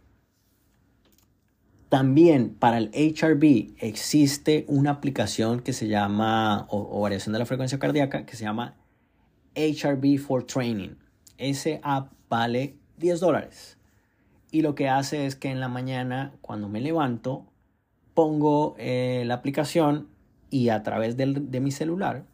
También 1.93 2.55
para 2.55 2.79
el 2.79 2.89
HRB 2.89 3.75
existe 3.77 4.65
una 4.67 4.89
aplicación 4.89 5.59
que 5.59 5.73
se 5.73 5.87
llama, 5.87 6.65
o, 6.69 6.99
variación 7.01 7.33
de 7.33 7.39
la 7.39 7.45
frecuencia 7.45 7.77
cardíaca, 7.77 8.25
que 8.25 8.35
se 8.35 8.45
llama 8.45 8.75
HRB 9.55 10.17
for 10.17 10.43
Training. 10.43 10.95
Ese 11.37 11.79
app 11.83 12.11
vale 12.29 12.77
10 12.97 13.19
dólares. 13.19 13.77
Y 14.49 14.63
lo 14.63 14.73
que 14.73 14.89
hace 14.89 15.27
es 15.27 15.35
que 15.35 15.51
en 15.51 15.59
la 15.59 15.67
mañana, 15.67 16.33
cuando 16.41 16.67
me 16.67 16.81
levanto, 16.81 17.45
pongo 18.13 18.75
eh, 18.77 19.23
la 19.25 19.35
aplicación 19.35 20.07
y 20.49 20.69
a 20.69 20.83
través 20.83 21.17
de 21.17 21.59
mi 21.59 21.71
celular, 21.71 22.25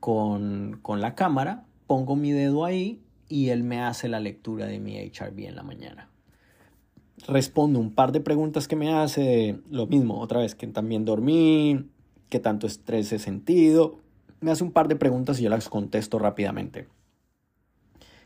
con, 0.00 0.78
con 0.82 1.00
la 1.00 1.14
cámara, 1.14 1.64
pongo 1.86 2.16
mi 2.16 2.32
dedo 2.32 2.64
ahí 2.64 3.00
y 3.28 3.50
él 3.50 3.62
me 3.62 3.80
hace 3.80 4.08
la 4.08 4.20
lectura 4.20 4.66
de 4.66 4.80
mi 4.80 4.96
HRB 4.98 5.46
en 5.46 5.56
la 5.56 5.62
mañana 5.62 6.08
respondo 7.26 7.80
un 7.80 7.92
par 7.92 8.12
de 8.12 8.20
preguntas 8.20 8.68
que 8.68 8.76
me 8.76 8.92
hace, 8.92 9.58
lo 9.70 9.86
mismo, 9.86 10.20
otra 10.20 10.40
vez, 10.40 10.54
que 10.54 10.66
también 10.66 11.04
dormí, 11.04 11.86
qué 12.28 12.38
tanto 12.38 12.66
estrés 12.66 13.12
he 13.12 13.18
sentido. 13.18 13.98
Me 14.40 14.50
hace 14.50 14.62
un 14.62 14.72
par 14.72 14.88
de 14.88 14.96
preguntas 14.96 15.40
y 15.40 15.44
yo 15.44 15.50
las 15.50 15.68
contesto 15.68 16.18
rápidamente. 16.18 16.86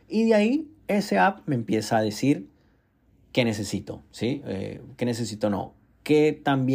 Y 0.09 0.25
de 0.25 0.35
ahí 0.35 0.69
ese 0.89 1.19
app 1.19 1.41
me 1.47 1.55
empieza 1.55 1.97
a 1.97 2.03
decir 2.03 2.49
qué 3.33 3.45
necesito, 3.45 4.03
¿sí? 4.11 4.43
Eh, 4.45 4.83
¿Qué 4.97 5.07
necesito? 5.07 5.49
No. 5.49 5.75
¿Qué 6.13 6.35
tan 6.35 6.67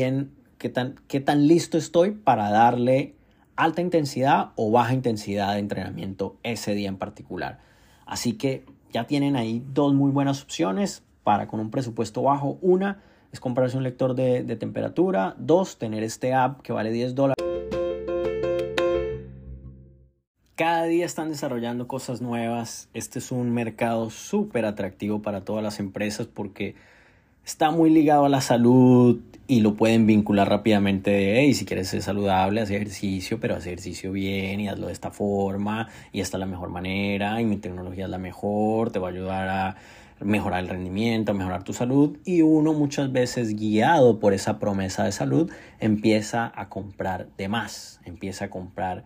qué 0.58 0.70
tan, 0.70 0.96
qué 1.08 1.20
tan 1.20 1.46
listo 1.46 1.78
estoy 1.78 2.10
para 2.10 2.50
darle 2.50 3.14
alta 3.56 3.82
intensidad 3.84 4.50
o 4.56 4.72
baja 4.72 4.96
intensidad 4.96 5.54
de 5.54 5.60
entrenamiento 5.60 6.38
ese 6.42 6.74
día 6.74 6.90
en 6.90 6.98
particular? 6.98 7.60
Así 8.08 8.34
que 8.34 8.66
ya 8.92 9.06
tienen 9.06 9.36
ahí 9.36 9.64
dos 9.76 9.94
muy 9.94 10.10
buenas 10.10 10.42
opciones 10.42 11.04
para 11.24 11.48
con 11.48 11.60
un 11.60 11.70
presupuesto 11.70 12.24
bajo. 12.24 12.58
Una 12.64 13.04
es 13.32 13.40
comprarse 13.40 13.78
un 13.78 13.84
lector 13.84 14.16
de, 14.16 14.42
de 14.42 14.56
temperatura. 14.56 15.36
Dos, 15.38 15.78
tener 15.78 16.02
este 16.02 16.34
app 16.34 16.64
que 16.64 16.74
vale 16.74 16.92
10 16.92 17.14
dólares. 17.14 17.46
Cada 20.56 20.86
día 20.86 21.06
están 21.06 21.30
desarrollando 21.30 21.88
cosas 21.88 22.24
nuevas. 22.24 22.90
Este 22.96 23.20
es 23.20 23.32
un 23.32 23.52
mercado 23.52 24.10
súper 24.10 24.66
atractivo 24.66 25.22
para 25.22 25.46
todas 25.46 25.64
las 25.64 25.80
empresas 25.80 26.26
porque 26.26 26.74
está 27.48 27.72
muy 27.72 27.90
ligado 27.90 28.26
a 28.26 28.30
la 28.30 28.42
salud 28.42 29.22
y 29.48 29.62
lo 29.62 29.76
pueden 29.76 30.06
vincular 30.06 30.50
rápidamente 30.50 31.12
de, 31.12 31.54
si 31.54 31.64
quieres 31.64 31.88
ser 31.88 32.02
saludable, 32.02 32.60
haz 32.60 32.70
ejercicio, 32.70 33.40
pero 33.40 33.56
haz 33.56 33.66
ejercicio 33.66 34.12
bien 34.12 34.60
y 34.60 34.68
hazlo 34.68 34.88
de 34.88 34.94
esta 34.94 35.12
forma 35.12 35.88
y 36.12 36.20
esta 36.20 36.36
es 36.36 36.40
la 36.42 36.46
mejor 36.46 36.72
manera 36.72 37.40
y 37.40 37.46
mi 37.46 37.56
tecnología 37.56 38.04
es 38.04 38.10
la 38.10 38.18
mejor, 38.18 38.92
te 38.92 39.00
va 39.00 39.08
a 39.08 39.12
ayudar 39.12 39.48
a 39.48 39.76
mejorar 40.20 40.60
el 40.62 40.68
rendimiento, 40.68 41.32
a 41.32 41.36
mejorar 41.36 41.64
tu 41.64 41.72
salud 41.72 42.18
y 42.26 42.42
uno 42.42 42.74
muchas 42.74 43.14
veces 43.14 43.56
guiado 43.56 44.20
por 44.20 44.34
esa 44.34 44.60
promesa 44.60 45.06
de 45.06 45.14
salud 45.14 45.50
empieza 45.80 46.52
a 46.54 46.68
comprar 46.68 47.30
de 47.38 47.48
más, 47.48 48.02
empieza 48.04 48.46
a 48.46 48.50
comprar 48.50 49.06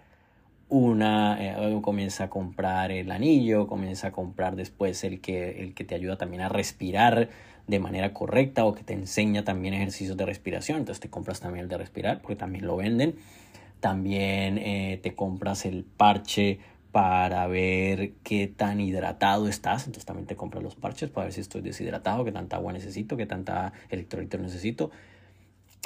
una, 0.68 1.38
eh, 1.40 1.80
comienza 1.84 2.24
a 2.24 2.30
comprar 2.30 2.92
el 2.92 3.12
anillo, 3.12 3.68
comienza 3.68 4.08
a 4.08 4.12
comprar 4.12 4.56
después 4.56 5.04
el 5.04 5.20
que, 5.20 5.62
el 5.62 5.76
que 5.76 5.84
te 5.84 5.94
ayuda 5.96 6.18
también 6.18 6.42
a 6.42 6.50
respirar 6.50 7.30
de 7.72 7.80
manera 7.80 8.14
correcta 8.14 8.66
o 8.66 8.76
que 8.76 8.84
te 8.84 8.94
enseña 8.94 9.44
también 9.44 9.74
ejercicios 9.74 10.16
de 10.18 10.26
respiración. 10.26 10.80
Entonces 10.80 11.00
te 11.00 11.10
compras 11.10 11.40
también 11.40 11.64
el 11.64 11.70
de 11.70 11.78
respirar 11.78 12.22
porque 12.22 12.36
también 12.36 12.68
lo 12.68 12.78
venden. 12.78 13.16
También 13.80 14.60
eh, 14.60 15.00
te 15.02 15.16
compras 15.16 15.66
el 15.66 15.84
parche 15.84 16.60
para 16.92 17.48
ver 17.48 18.12
qué 18.24 18.48
tan 18.48 18.80
hidratado 18.80 19.48
estás. 19.48 19.88
Entonces 19.88 20.06
también 20.06 20.28
te 20.28 20.36
compras 20.36 20.64
los 20.64 20.76
parches 20.76 21.10
para 21.10 21.26
ver 21.26 21.34
si 21.34 21.42
estoy 21.42 21.62
deshidratado, 21.62 22.24
qué 22.24 22.32
tanta 22.32 22.58
agua 22.58 22.74
necesito, 22.74 23.18
qué 23.18 23.26
tanta 23.26 23.74
electrolito 23.90 24.38
necesito 24.38 24.92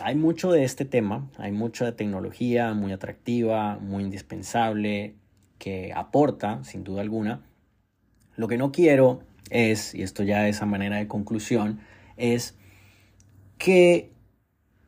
hay 0.01 0.15
mucho 0.15 0.51
de 0.51 0.63
este 0.63 0.83
tema, 0.85 1.29
hay 1.37 1.51
mucha 1.51 1.95
tecnología 1.95 2.73
muy 2.73 2.91
atractiva, 2.91 3.77
muy 3.79 4.03
indispensable, 4.03 5.15
que 5.57 5.93
aporta, 5.93 6.63
sin 6.63 6.83
duda 6.83 7.01
alguna. 7.01 7.41
Lo 8.35 8.47
que 8.47 8.57
no 8.57 8.71
quiero 8.71 9.21
es, 9.49 9.95
y 9.95 10.01
esto 10.01 10.23
ya 10.23 10.47
es 10.47 10.61
a 10.61 10.65
manera 10.65 10.97
de 10.97 11.07
conclusión, 11.07 11.79
es 12.17 12.55
que 13.57 14.11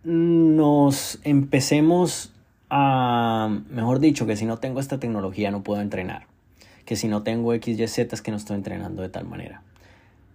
nos 0.04 1.20
empecemos 1.24 2.34
a, 2.70 3.50
mejor 3.70 4.00
dicho, 4.00 4.26
que 4.26 4.36
si 4.36 4.46
no 4.46 4.58
tengo 4.58 4.80
esta 4.80 5.00
tecnología 5.00 5.52
no 5.52 5.64
puedo 5.64 5.82
entrenar, 5.82 6.28
que 6.86 6.96
si 6.96 7.08
no 7.08 7.24
tengo 7.24 7.54
XYZ 7.54 8.00
es 8.00 8.22
que 8.22 8.32
no 8.32 8.38
estoy 8.38 8.56
entrenando 8.56 9.02
de 9.02 9.10
tal 9.10 9.26
manera. 9.26 9.62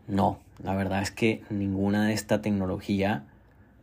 No, 0.09 0.39
la 0.63 0.75
verdad 0.75 1.03
es 1.03 1.11
que 1.11 1.43
ninguna 1.49 2.07
de 2.07 2.13
esta 2.13 2.43
tecnología 2.43 3.25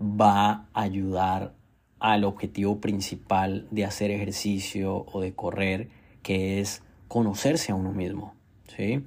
va 0.01 0.67
a 0.73 0.81
ayudar 0.81 1.53
al 1.99 2.23
objetivo 2.23 2.79
principal 2.79 3.67
de 3.71 3.85
hacer 3.85 4.11
ejercicio 4.11 5.05
o 5.11 5.21
de 5.21 5.33
correr, 5.33 5.89
que 6.23 6.59
es 6.59 6.81
conocerse 7.07 7.71
a 7.71 7.75
uno 7.75 7.91
mismo. 7.91 8.33
¿sí? 8.75 9.03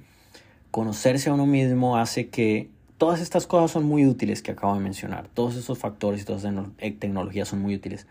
Conocerse 0.73 1.29
a 1.29 1.35
uno 1.35 1.45
mismo 1.45 1.97
hace 1.97 2.29
que 2.29 2.71
todas 2.97 3.21
estas 3.21 3.45
cosas 3.45 3.69
son 3.69 3.83
muy 3.83 4.07
útiles 4.07 4.41
que 4.41 4.49
acabo 4.49 4.73
de 4.73 4.79
mencionar, 4.79 5.27
todos 5.27 5.55
esos 5.55 5.77
factores 5.77 6.23
y 6.23 6.25
todas 6.25 6.43
esas 6.43 6.65
tecnologías 6.97 7.47
son 7.47 7.61
muy 7.61 7.75
útiles. 7.75 8.07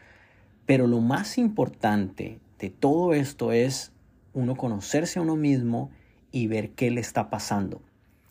Pero 0.64 0.87
lo 0.87 1.01
más 1.01 1.38
importante 1.38 2.38
de 2.61 2.70
todo 2.70 3.14
esto 3.14 3.51
es 3.51 3.90
uno 4.33 4.55
conocerse 4.55 5.18
a 5.18 5.22
uno 5.22 5.35
mismo 5.35 5.90
y 6.31 6.46
ver 6.46 6.70
qué 6.70 6.92
le 6.92 7.01
está 7.01 7.31
pasando. 7.31 7.83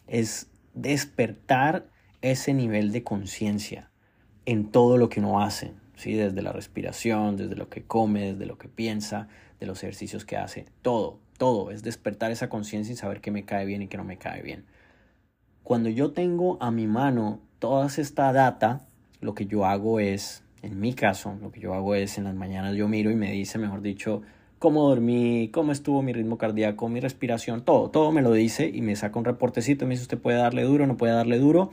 Es 0.08 0.48
despertar 0.74 1.90
ese 2.22 2.54
nivel 2.54 2.94
de 2.94 3.04
conciencia 3.04 3.92
en 4.46 4.72
todo 4.72 4.96
lo 4.96 5.10
que 5.10 5.20
uno 5.20 5.42
hace, 5.42 5.74
¿sí? 5.98 6.14
desde 6.14 6.42
la 6.42 6.54
respiración, 6.54 7.36
desde 7.36 7.58
lo 7.58 7.68
que 7.68 7.84
come, 7.84 8.32
desde 8.32 8.46
lo 8.46 8.58
que 8.58 8.70
piensa, 8.70 9.28
de 9.60 9.66
los 9.66 9.84
ejercicios 9.84 10.24
que 10.24 10.38
hace, 10.38 10.68
todo, 10.82 11.20
todo, 11.42 11.72
es 11.72 11.82
despertar 11.82 12.30
esa 12.30 12.50
conciencia 12.50 12.94
y 12.94 12.96
saber 12.96 13.20
qué 13.20 13.32
me 13.32 13.46
cae 13.46 13.66
bien 13.66 13.82
y 13.82 13.88
qué 13.88 13.98
no 13.98 14.04
me 14.04 14.18
cae 14.18 14.44
bien. 14.44 14.66
Cuando 15.64 15.90
yo 15.90 16.12
tengo 16.12 16.62
a 16.62 16.70
mi 16.70 16.86
mano 16.86 17.40
toda 17.58 17.88
esta 17.88 18.32
data, 18.32 18.88
lo 19.22 19.34
que 19.34 19.48
yo 19.48 19.66
hago 19.66 20.00
es, 20.00 20.44
en 20.62 20.80
mi 20.80 20.94
caso, 20.94 21.36
lo 21.42 21.52
que 21.52 21.60
yo 21.60 21.74
hago 21.74 21.96
es 21.96 22.18
en 22.18 22.26
las 22.26 22.36
mañanas 22.36 22.76
yo 22.76 22.88
miro 22.88 23.10
y 23.10 23.16
me 23.16 23.32
dice, 23.32 23.58
mejor 23.58 23.82
dicho, 23.82 24.22
cómo 24.60 24.88
dormí, 24.88 25.50
cómo 25.52 25.72
estuvo 25.72 26.04
mi 26.04 26.14
ritmo 26.14 26.38
cardíaco, 26.38 26.88
mi 26.90 27.00
respiración, 27.00 27.66
todo, 27.66 27.90
todo 27.90 28.12
me 28.12 28.22
lo 28.22 28.32
dice 28.34 28.70
y 28.72 28.82
me 28.84 28.96
saca 28.96 29.18
un 29.18 29.26
reportecito, 29.26 29.86
me 29.88 29.96
dice 29.96 30.04
usted 30.04 30.20
puede 30.20 30.38
darle 30.38 30.62
duro, 30.62 30.86
no 30.86 30.96
puede 30.96 31.14
darle 31.14 31.40
duro 31.40 31.72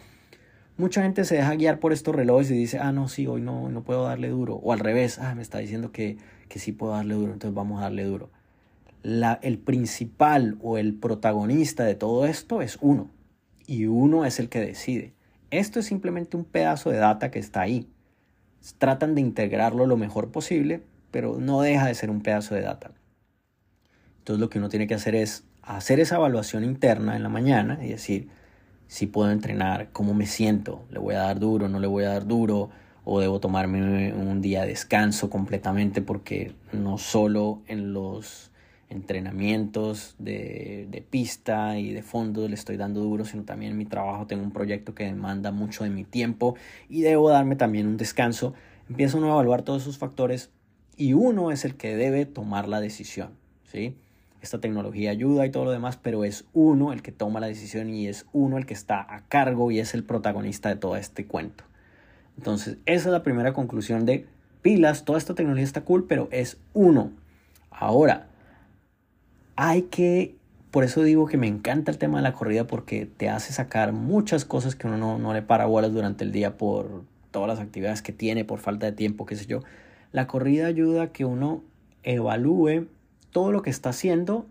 Mucha 0.78 1.02
gente 1.02 1.24
se 1.24 1.34
deja 1.34 1.56
guiar 1.56 1.80
por 1.80 1.92
estos 1.92 2.14
relojes 2.14 2.52
y 2.52 2.54
dice, 2.54 2.78
ah, 2.78 2.92
no, 2.92 3.08
sí, 3.08 3.26
hoy 3.26 3.40
no, 3.40 3.68
no 3.68 3.82
puedo 3.82 4.04
darle 4.04 4.28
duro. 4.28 4.54
O 4.62 4.72
al 4.72 4.78
revés, 4.78 5.18
ah, 5.18 5.34
me 5.34 5.42
está 5.42 5.58
diciendo 5.58 5.90
que, 5.90 6.18
que 6.48 6.60
sí 6.60 6.70
puedo 6.70 6.92
darle 6.92 7.14
duro, 7.14 7.32
entonces 7.32 7.52
vamos 7.52 7.80
a 7.80 7.82
darle 7.82 8.04
duro. 8.04 8.30
El 9.02 9.58
principal 9.58 10.58
o 10.60 10.78
el 10.78 10.94
protagonista 10.94 11.84
de 11.84 11.94
todo 11.94 12.26
esto 12.26 12.62
es 12.62 12.78
uno. 12.80 13.10
Y 13.66 13.86
uno 13.86 14.24
es 14.24 14.38
el 14.38 14.48
que 14.48 14.60
decide. 14.60 15.14
Esto 15.50 15.80
es 15.80 15.86
simplemente 15.86 16.36
un 16.36 16.44
pedazo 16.44 16.90
de 16.90 16.98
data 16.98 17.30
que 17.30 17.38
está 17.38 17.60
ahí. 17.60 17.88
Tratan 18.78 19.14
de 19.14 19.20
integrarlo 19.20 19.86
lo 19.86 19.96
mejor 19.96 20.30
posible, 20.30 20.82
pero 21.10 21.38
no 21.38 21.62
deja 21.62 21.86
de 21.86 21.94
ser 21.94 22.10
un 22.10 22.22
pedazo 22.22 22.54
de 22.54 22.62
data. 22.62 22.90
Entonces 24.18 24.40
lo 24.40 24.50
que 24.50 24.58
uno 24.58 24.68
tiene 24.68 24.86
que 24.86 24.94
hacer 24.94 25.14
es 25.14 25.44
hacer 25.62 26.00
esa 26.00 26.16
evaluación 26.16 26.64
interna 26.64 27.16
en 27.16 27.22
la 27.22 27.28
mañana 27.28 27.78
y 27.82 27.88
decir, 27.88 28.28
si 28.88 29.06
puedo 29.06 29.30
entrenar, 29.30 29.90
cómo 29.92 30.14
me 30.14 30.26
siento, 30.26 30.84
le 30.90 30.98
voy 30.98 31.14
a 31.14 31.20
dar 31.20 31.38
duro, 31.38 31.68
no 31.68 31.78
le 31.78 31.86
voy 31.86 32.04
a 32.04 32.10
dar 32.10 32.26
duro, 32.26 32.70
o 33.04 33.20
debo 33.20 33.40
tomarme 33.40 34.12
un 34.12 34.42
día 34.42 34.62
de 34.62 34.68
descanso 34.68 35.30
completamente 35.30 36.02
porque 36.02 36.52
no 36.72 36.98
solo 36.98 37.62
en 37.66 37.94
los 37.94 38.50
entrenamientos 38.90 40.14
de, 40.18 40.86
de, 40.90 41.02
pista 41.02 41.78
y 41.78 41.92
de 41.92 42.02
fondo 42.02 42.48
le 42.48 42.54
estoy 42.54 42.76
dando 42.76 43.00
duro, 43.00 43.24
sino 43.24 43.44
también 43.44 43.76
mi 43.76 43.84
trabajo 43.84 44.26
tengo 44.26 44.42
un 44.42 44.52
proyecto 44.52 44.94
que 44.94 45.04
demanda 45.04 45.50
mucho 45.50 45.84
de 45.84 45.90
mi 45.90 46.04
tiempo 46.04 46.56
y 46.88 47.02
debo 47.02 47.28
darme 47.28 47.56
también 47.56 47.86
un 47.86 47.96
descanso. 47.96 48.54
Empiezo 48.88 49.22
a 49.22 49.28
evaluar 49.28 49.62
todos 49.62 49.82
esos 49.82 49.98
factores 49.98 50.50
y 50.96 51.12
uno 51.12 51.50
es 51.50 51.64
el 51.64 51.74
que 51.74 51.96
debe 51.96 52.24
tomar 52.24 52.66
la 52.66 52.80
decisión, 52.80 53.32
¿sí? 53.70 53.94
esta 54.40 54.60
tecnología 54.60 55.10
ayuda 55.10 55.46
y 55.46 55.50
todo 55.50 55.64
lo 55.64 55.70
demás, 55.70 55.98
pero 56.00 56.24
es 56.24 56.44
uno 56.52 56.92
el 56.92 57.02
que 57.02 57.12
toma 57.12 57.40
la 57.40 57.48
decisión 57.48 57.90
y 57.90 58.06
es 58.06 58.26
uno 58.32 58.58
el 58.58 58.66
que 58.66 58.74
está 58.74 59.00
a 59.14 59.22
cargo 59.28 59.70
y 59.70 59.80
es 59.80 59.94
el 59.94 60.04
protagonista 60.04 60.68
de 60.68 60.76
todo 60.76 60.96
este 60.96 61.26
cuento. 61.26 61.64
Entonces, 62.36 62.76
esa 62.86 63.08
es 63.08 63.12
la 63.12 63.22
primera 63.22 63.52
conclusión 63.52 64.06
de 64.06 64.26
pilas, 64.62 65.04
toda 65.04 65.18
esta 65.18 65.34
tecnología 65.34 65.64
está 65.64 65.80
cool, 65.80 66.06
pero 66.06 66.28
es 66.30 66.58
uno. 66.72 67.10
Ahora, 67.70 68.28
hay 69.60 69.82
que, 69.82 70.36
por 70.70 70.84
eso 70.84 71.02
digo 71.02 71.26
que 71.26 71.36
me 71.36 71.48
encanta 71.48 71.90
el 71.90 71.98
tema 71.98 72.18
de 72.18 72.22
la 72.22 72.32
corrida 72.32 72.68
porque 72.68 73.06
te 73.06 73.28
hace 73.28 73.52
sacar 73.52 73.92
muchas 73.92 74.44
cosas 74.44 74.76
que 74.76 74.86
uno 74.86 74.96
no, 74.96 75.18
no 75.18 75.34
le 75.34 75.42
para 75.42 75.66
bolas 75.66 75.92
durante 75.92 76.22
el 76.22 76.30
día 76.30 76.56
por 76.56 77.02
todas 77.32 77.48
las 77.48 77.58
actividades 77.58 78.00
que 78.00 78.12
tiene, 78.12 78.44
por 78.44 78.60
falta 78.60 78.86
de 78.86 78.92
tiempo, 78.92 79.26
qué 79.26 79.34
sé 79.34 79.46
yo. 79.46 79.64
La 80.12 80.28
corrida 80.28 80.68
ayuda 80.68 81.02
a 81.02 81.12
que 81.12 81.24
uno 81.24 81.64
evalúe 82.04 82.86
todo 83.32 83.50
lo 83.50 83.62
que 83.62 83.70
está 83.70 83.88
haciendo 83.88 84.46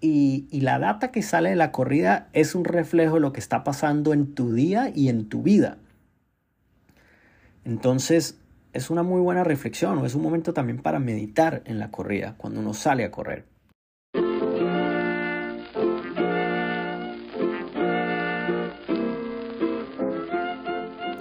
y, 0.00 0.48
la 0.50 0.80
data 0.80 1.12
que 1.12 1.22
sale 1.22 1.50
de 1.50 1.56
la 1.56 1.70
corrida 1.70 2.28
es 2.32 2.56
un 2.56 2.64
reflejo 2.64 3.14
de 3.14 3.20
lo 3.20 3.32
que 3.32 3.38
está 3.38 3.62
pasando 3.62 4.12
en 4.12 4.34
tu 4.34 4.52
día 4.52 4.90
y 4.92 5.08
en 5.08 5.28
tu 5.28 5.42
vida. 5.42 5.78
Entonces, 7.64 8.40
es 8.72 8.90
una 8.90 9.04
muy 9.04 9.20
buena 9.20 9.44
reflexión 9.44 9.98
o 9.98 10.04
es 10.04 10.16
un 10.16 10.22
momento 10.22 10.52
también 10.52 10.82
para 10.82 10.98
meditar 10.98 11.62
en 11.64 11.78
la 11.78 11.92
corrida 11.92 12.34
cuando 12.36 12.58
uno 12.58 12.74
sale 12.74 13.04
a 13.04 13.12
correr. 13.12 13.55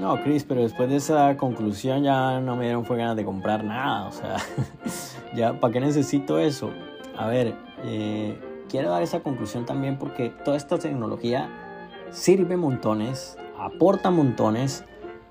No, 0.06 0.22
Chris, 0.22 0.44
pero 0.44 0.62
después 0.62 0.88
de 0.88 0.98
esa 0.98 1.36
conclusión 1.36 2.04
ya 2.04 2.40
no 2.40 2.56
me 2.56 2.66
dieron 2.66 2.86
fue 2.86 2.96
ganas 2.96 3.16
de 3.16 3.26
comprar 3.26 3.64
nada. 3.64 4.06
O 4.06 4.12
sea, 4.12 4.38
ya, 5.36 5.60
¿para 5.60 5.74
qué 5.74 5.80
necesito 5.80 6.38
eso? 6.38 6.70
A 7.18 7.26
ver, 7.26 7.56
eh, 7.84 8.40
quiero 8.70 8.92
dar 8.92 9.02
esa 9.02 9.22
conclusión 9.22 9.66
también 9.66 9.98
porque 9.98 10.30
toda 10.30 10.58
esta 10.58 10.78
tecnología 10.78 11.50
sirve 12.12 12.56
montones, 12.56 13.36
aporta 13.58 14.12
montones, 14.12 14.84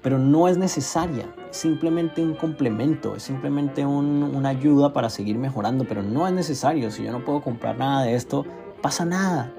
pero 0.02 0.18
no 0.18 0.48
es 0.48 0.58
necesaria. 0.58 1.32
Es 1.48 1.56
simplemente 1.56 2.20
un 2.20 2.34
complemento, 2.34 3.14
es 3.14 3.22
simplemente 3.22 3.86
una 3.86 4.48
ayuda 4.48 4.92
para 4.92 5.08
seguir 5.08 5.38
mejorando, 5.38 5.84
pero 5.84 6.02
no 6.02 6.26
es 6.26 6.32
necesario. 6.32 6.90
Si 6.90 7.04
yo 7.04 7.12
no 7.12 7.24
puedo 7.24 7.42
comprar 7.42 7.78
nada 7.78 8.02
de 8.02 8.16
esto, 8.16 8.44
pasa 8.82 9.04
nada. 9.04 9.52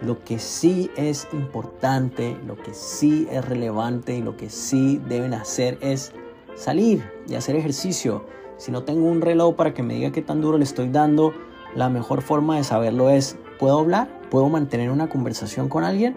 Lo 0.00 0.24
que 0.24 0.38
sí 0.38 0.90
es 0.96 1.28
importante, 1.32 2.36
lo 2.46 2.56
que 2.56 2.74
sí 2.74 3.26
es 3.30 3.44
relevante 3.44 4.16
y 4.16 4.22
lo 4.22 4.36
que 4.36 4.50
sí 4.50 5.00
deben 5.08 5.34
hacer 5.34 5.78
es 5.80 6.12
salir 6.56 7.04
y 7.28 7.34
hacer 7.34 7.56
ejercicio. 7.56 8.24
Si 8.56 8.70
no 8.70 8.82
tengo 8.82 9.06
un 9.06 9.20
reloj 9.20 9.54
para 9.56 9.74
que 9.74 9.82
me 9.82 9.94
diga 9.94 10.12
qué 10.12 10.22
tan 10.22 10.40
duro 10.40 10.58
le 10.58 10.64
estoy 10.64 10.88
dando, 10.88 11.32
la 11.74 11.88
mejor 11.88 12.22
forma 12.22 12.56
de 12.56 12.64
saberlo 12.64 13.10
es, 13.10 13.36
¿puedo 13.58 13.78
hablar? 13.78 14.08
¿Puedo 14.30 14.48
mantener 14.48 14.90
una 14.90 15.08
conversación 15.08 15.68
con 15.68 15.84
alguien? 15.84 16.16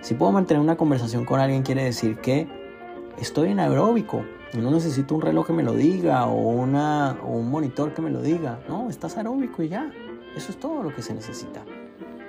Si 0.00 0.14
puedo 0.14 0.32
mantener 0.32 0.60
una 0.60 0.76
conversación 0.76 1.24
con 1.24 1.40
alguien 1.40 1.62
quiere 1.62 1.84
decir 1.84 2.18
que 2.18 2.46
estoy 3.18 3.50
en 3.50 3.60
aeróbico. 3.60 4.24
No 4.58 4.70
necesito 4.70 5.14
un 5.14 5.20
reloj 5.20 5.46
que 5.46 5.52
me 5.52 5.62
lo 5.62 5.74
diga 5.74 6.26
o, 6.26 6.34
una, 6.34 7.18
o 7.22 7.32
un 7.32 7.50
monitor 7.50 7.92
que 7.92 8.00
me 8.00 8.10
lo 8.10 8.22
diga. 8.22 8.60
No, 8.68 8.88
estás 8.88 9.16
aeróbico 9.16 9.62
y 9.62 9.68
ya. 9.68 9.92
Eso 10.36 10.52
es 10.52 10.58
todo 10.58 10.82
lo 10.82 10.94
que 10.94 11.02
se 11.02 11.14
necesita. 11.14 11.64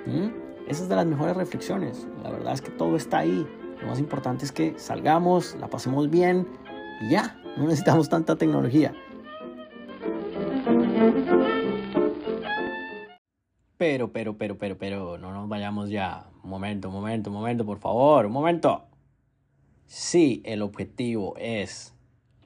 ¿Mm? 0.06 0.49
Esa 0.70 0.84
es 0.84 0.88
de 0.88 0.94
las 0.94 1.04
mejores 1.04 1.36
reflexiones. 1.36 2.06
La 2.22 2.30
verdad 2.30 2.52
es 2.52 2.60
que 2.62 2.70
todo 2.70 2.94
está 2.94 3.18
ahí. 3.18 3.44
Lo 3.80 3.88
más 3.88 3.98
importante 3.98 4.44
es 4.44 4.52
que 4.52 4.78
salgamos, 4.78 5.56
la 5.56 5.66
pasemos 5.66 6.08
bien 6.08 6.46
y 7.00 7.10
ya. 7.10 7.42
No 7.56 7.64
necesitamos 7.64 8.08
tanta 8.08 8.36
tecnología. 8.36 8.94
Pero, 13.78 14.12
pero, 14.12 14.38
pero, 14.38 14.58
pero, 14.58 14.78
pero, 14.78 15.18
no 15.18 15.32
nos 15.32 15.48
vayamos 15.48 15.90
ya. 15.90 16.28
Un 16.44 16.50
momento, 16.50 16.86
un 16.86 16.94
momento, 16.94 17.30
un 17.30 17.36
momento, 17.36 17.66
por 17.66 17.80
favor, 17.80 18.26
un 18.26 18.32
momento. 18.32 18.84
Si 19.86 20.40
el 20.44 20.62
objetivo 20.62 21.34
es 21.36 21.96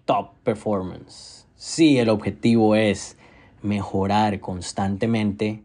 top 0.06 0.30
performance, 0.42 1.46
si 1.56 1.98
el 1.98 2.08
objetivo 2.08 2.74
es 2.74 3.18
mejorar 3.60 4.40
constantemente, 4.40 5.62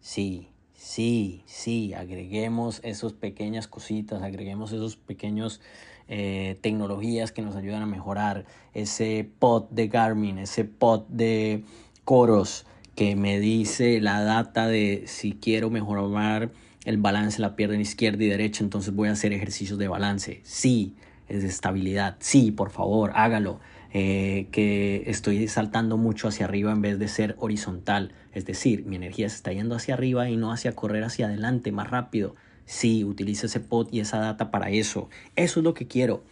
sí, 0.00 0.49
sí, 0.90 1.44
sí, 1.46 1.94
agreguemos 1.94 2.80
esas 2.82 3.12
pequeñas 3.12 3.68
cositas, 3.68 4.22
agreguemos 4.22 4.72
esos 4.72 4.96
pequeños 4.96 5.60
eh, 6.08 6.58
tecnologías 6.62 7.30
que 7.30 7.42
nos 7.42 7.54
ayudan 7.54 7.82
a 7.82 7.86
mejorar, 7.86 8.44
ese 8.74 9.30
pod 9.38 9.68
de 9.70 9.86
Garmin, 9.86 10.38
ese 10.38 10.64
pod 10.64 11.06
de 11.08 11.62
Coros 12.04 12.66
que 12.96 13.14
me 13.14 13.38
dice 13.38 14.00
la 14.00 14.24
data 14.24 14.66
de 14.66 15.04
si 15.06 15.34
quiero 15.34 15.70
mejorar 15.70 16.50
el 16.84 16.96
balance 16.96 17.40
la 17.40 17.54
pierna 17.54 17.80
izquierda 17.80 18.24
y 18.24 18.28
derecha, 18.28 18.64
entonces 18.64 18.92
voy 18.92 19.10
a 19.10 19.12
hacer 19.12 19.32
ejercicios 19.32 19.78
de 19.78 19.86
balance. 19.86 20.40
Sí, 20.42 20.96
es 21.28 21.42
de 21.42 21.48
estabilidad. 21.48 22.16
Sí, 22.18 22.50
por 22.50 22.70
favor, 22.70 23.12
hágalo. 23.14 23.60
Eh, 23.92 24.46
que 24.52 25.02
estoy 25.06 25.48
saltando 25.48 25.96
mucho 25.96 26.28
hacia 26.28 26.44
arriba 26.46 26.70
en 26.70 26.80
vez 26.80 26.98
de 26.98 27.08
ser 27.08 27.34
horizontal. 27.38 28.12
Es 28.32 28.44
decir, 28.44 28.84
mi 28.86 28.96
energía 28.96 29.28
se 29.28 29.36
está 29.36 29.52
yendo 29.52 29.74
hacia 29.74 29.94
arriba 29.94 30.30
y 30.30 30.36
no 30.36 30.52
hacia 30.52 30.76
correr 30.76 31.02
hacia 31.02 31.26
adelante 31.26 31.72
más 31.72 31.90
rápido. 31.90 32.36
Sí, 32.66 33.02
utilice 33.04 33.46
ese 33.46 33.58
pod 33.58 33.88
y 33.90 33.98
esa 33.98 34.18
data 34.18 34.52
para 34.52 34.70
eso. 34.70 35.08
Eso 35.34 35.58
es 35.60 35.64
lo 35.64 35.74
que 35.74 35.88
quiero. 35.88 36.22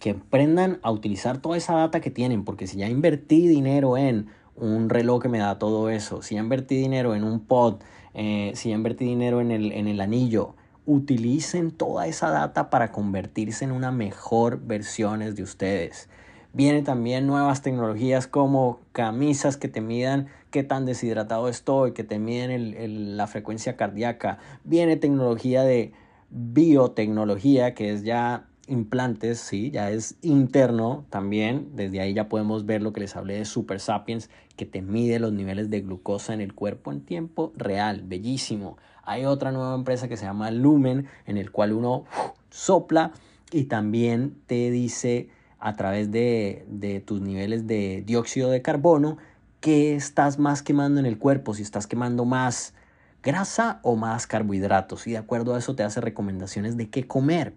Que 0.00 0.10
aprendan 0.10 0.80
a 0.82 0.90
utilizar 0.90 1.38
toda 1.38 1.56
esa 1.56 1.74
data 1.74 2.00
que 2.00 2.10
tienen, 2.10 2.44
porque 2.44 2.66
si 2.66 2.78
ya 2.78 2.88
invertí 2.88 3.46
dinero 3.46 3.96
en 3.96 4.26
un 4.56 4.88
reloj 4.88 5.22
que 5.22 5.28
me 5.28 5.38
da 5.38 5.58
todo 5.58 5.90
eso, 5.90 6.20
si 6.20 6.34
ya 6.34 6.40
invertí 6.40 6.76
dinero 6.76 7.14
en 7.14 7.22
un 7.22 7.40
pod, 7.40 7.76
eh, 8.12 8.52
si 8.56 8.70
ya 8.70 8.74
invertí 8.74 9.04
dinero 9.04 9.40
en 9.40 9.52
el, 9.52 9.70
en 9.70 9.86
el 9.86 10.00
anillo, 10.00 10.56
utilicen 10.84 11.70
toda 11.70 12.08
esa 12.08 12.30
data 12.30 12.70
para 12.70 12.90
convertirse 12.90 13.64
en 13.64 13.70
una 13.70 13.92
mejor 13.92 14.60
versiones 14.66 15.36
de 15.36 15.44
ustedes. 15.44 16.08
Vienen 16.54 16.84
también 16.84 17.26
nuevas 17.26 17.62
tecnologías 17.62 18.28
como 18.28 18.78
camisas 18.92 19.56
que 19.56 19.66
te 19.66 19.80
midan 19.80 20.28
qué 20.52 20.62
tan 20.62 20.86
deshidratado 20.86 21.48
estoy, 21.48 21.94
que 21.94 22.04
te 22.04 22.20
miden 22.20 23.16
la 23.16 23.26
frecuencia 23.26 23.76
cardíaca. 23.76 24.38
Viene 24.62 24.96
tecnología 24.96 25.64
de 25.64 25.92
biotecnología, 26.30 27.74
que 27.74 27.92
es 27.92 28.04
ya 28.04 28.46
implantes, 28.68 29.40
sí, 29.40 29.72
ya 29.72 29.90
es 29.90 30.14
interno 30.22 31.04
también. 31.10 31.70
Desde 31.74 32.00
ahí 32.00 32.14
ya 32.14 32.28
podemos 32.28 32.66
ver 32.66 32.82
lo 32.82 32.92
que 32.92 33.00
les 33.00 33.16
hablé 33.16 33.34
de 33.34 33.46
Super 33.46 33.80
Sapiens, 33.80 34.30
que 34.54 34.64
te 34.64 34.80
mide 34.80 35.18
los 35.18 35.32
niveles 35.32 35.70
de 35.70 35.80
glucosa 35.80 36.34
en 36.34 36.40
el 36.40 36.54
cuerpo 36.54 36.92
en 36.92 37.00
tiempo 37.00 37.52
real. 37.56 38.02
Bellísimo. 38.04 38.78
Hay 39.02 39.24
otra 39.24 39.50
nueva 39.50 39.74
empresa 39.74 40.06
que 40.06 40.16
se 40.16 40.24
llama 40.24 40.52
Lumen, 40.52 41.08
en 41.26 41.36
el 41.36 41.50
cual 41.50 41.72
uno 41.72 42.04
sopla 42.50 43.10
y 43.50 43.64
también 43.64 44.36
te 44.46 44.70
dice 44.70 45.30
a 45.64 45.72
través 45.76 46.10
de, 46.10 47.02
tus 47.06 47.22
niveles 47.22 47.66
de 47.66 48.02
dióxido 48.04 48.50
de 48.50 48.60
carbono 48.60 49.16
qué 49.60 49.94
estás 49.94 50.38
más 50.38 50.62
quemando 50.62 51.00
en 51.00 51.06
el 51.06 51.18
cuerpo, 51.18 51.54
si 51.54 51.62
estás 51.62 51.86
quemando 51.86 52.26
más 52.26 52.74
grasa 53.22 53.80
o 53.82 53.96
más 53.96 54.26
carbohidratos. 54.26 55.06
Y 55.06 55.12
de 55.12 55.16
acuerdo 55.16 55.54
a 55.54 55.58
eso 55.58 55.74
te 55.74 55.82
hace 55.82 56.02
recomendaciones 56.02 56.76
de 56.76 56.90
qué 56.90 57.06
comer. 57.06 57.54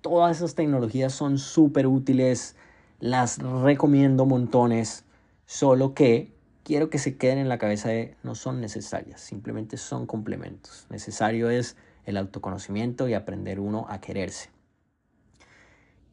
Todas 0.00 0.36
esas 0.36 0.54
tecnologías 0.54 1.12
son 1.12 1.38
súper 1.38 1.88
útiles, 1.88 2.54
las 3.00 3.38
recomiendo 3.38 4.26
montones, 4.26 5.04
solo 5.44 5.92
que 5.92 6.32
quiero 6.62 6.88
que 6.88 6.98
se 6.98 7.16
queden 7.16 7.38
en 7.38 7.48
la 7.48 7.58
cabeza 7.58 7.88
de 7.88 8.16
no 8.22 8.36
son 8.36 8.60
necesarias, 8.60 9.20
simplemente 9.20 9.76
son 9.76 10.06
complementos. 10.06 10.86
Necesario 10.88 11.50
es 11.50 11.76
el 12.04 12.16
autoconocimiento 12.16 13.08
y 13.08 13.14
aprender 13.14 13.58
uno 13.58 13.86
a 13.88 14.00
quererse. 14.00 14.50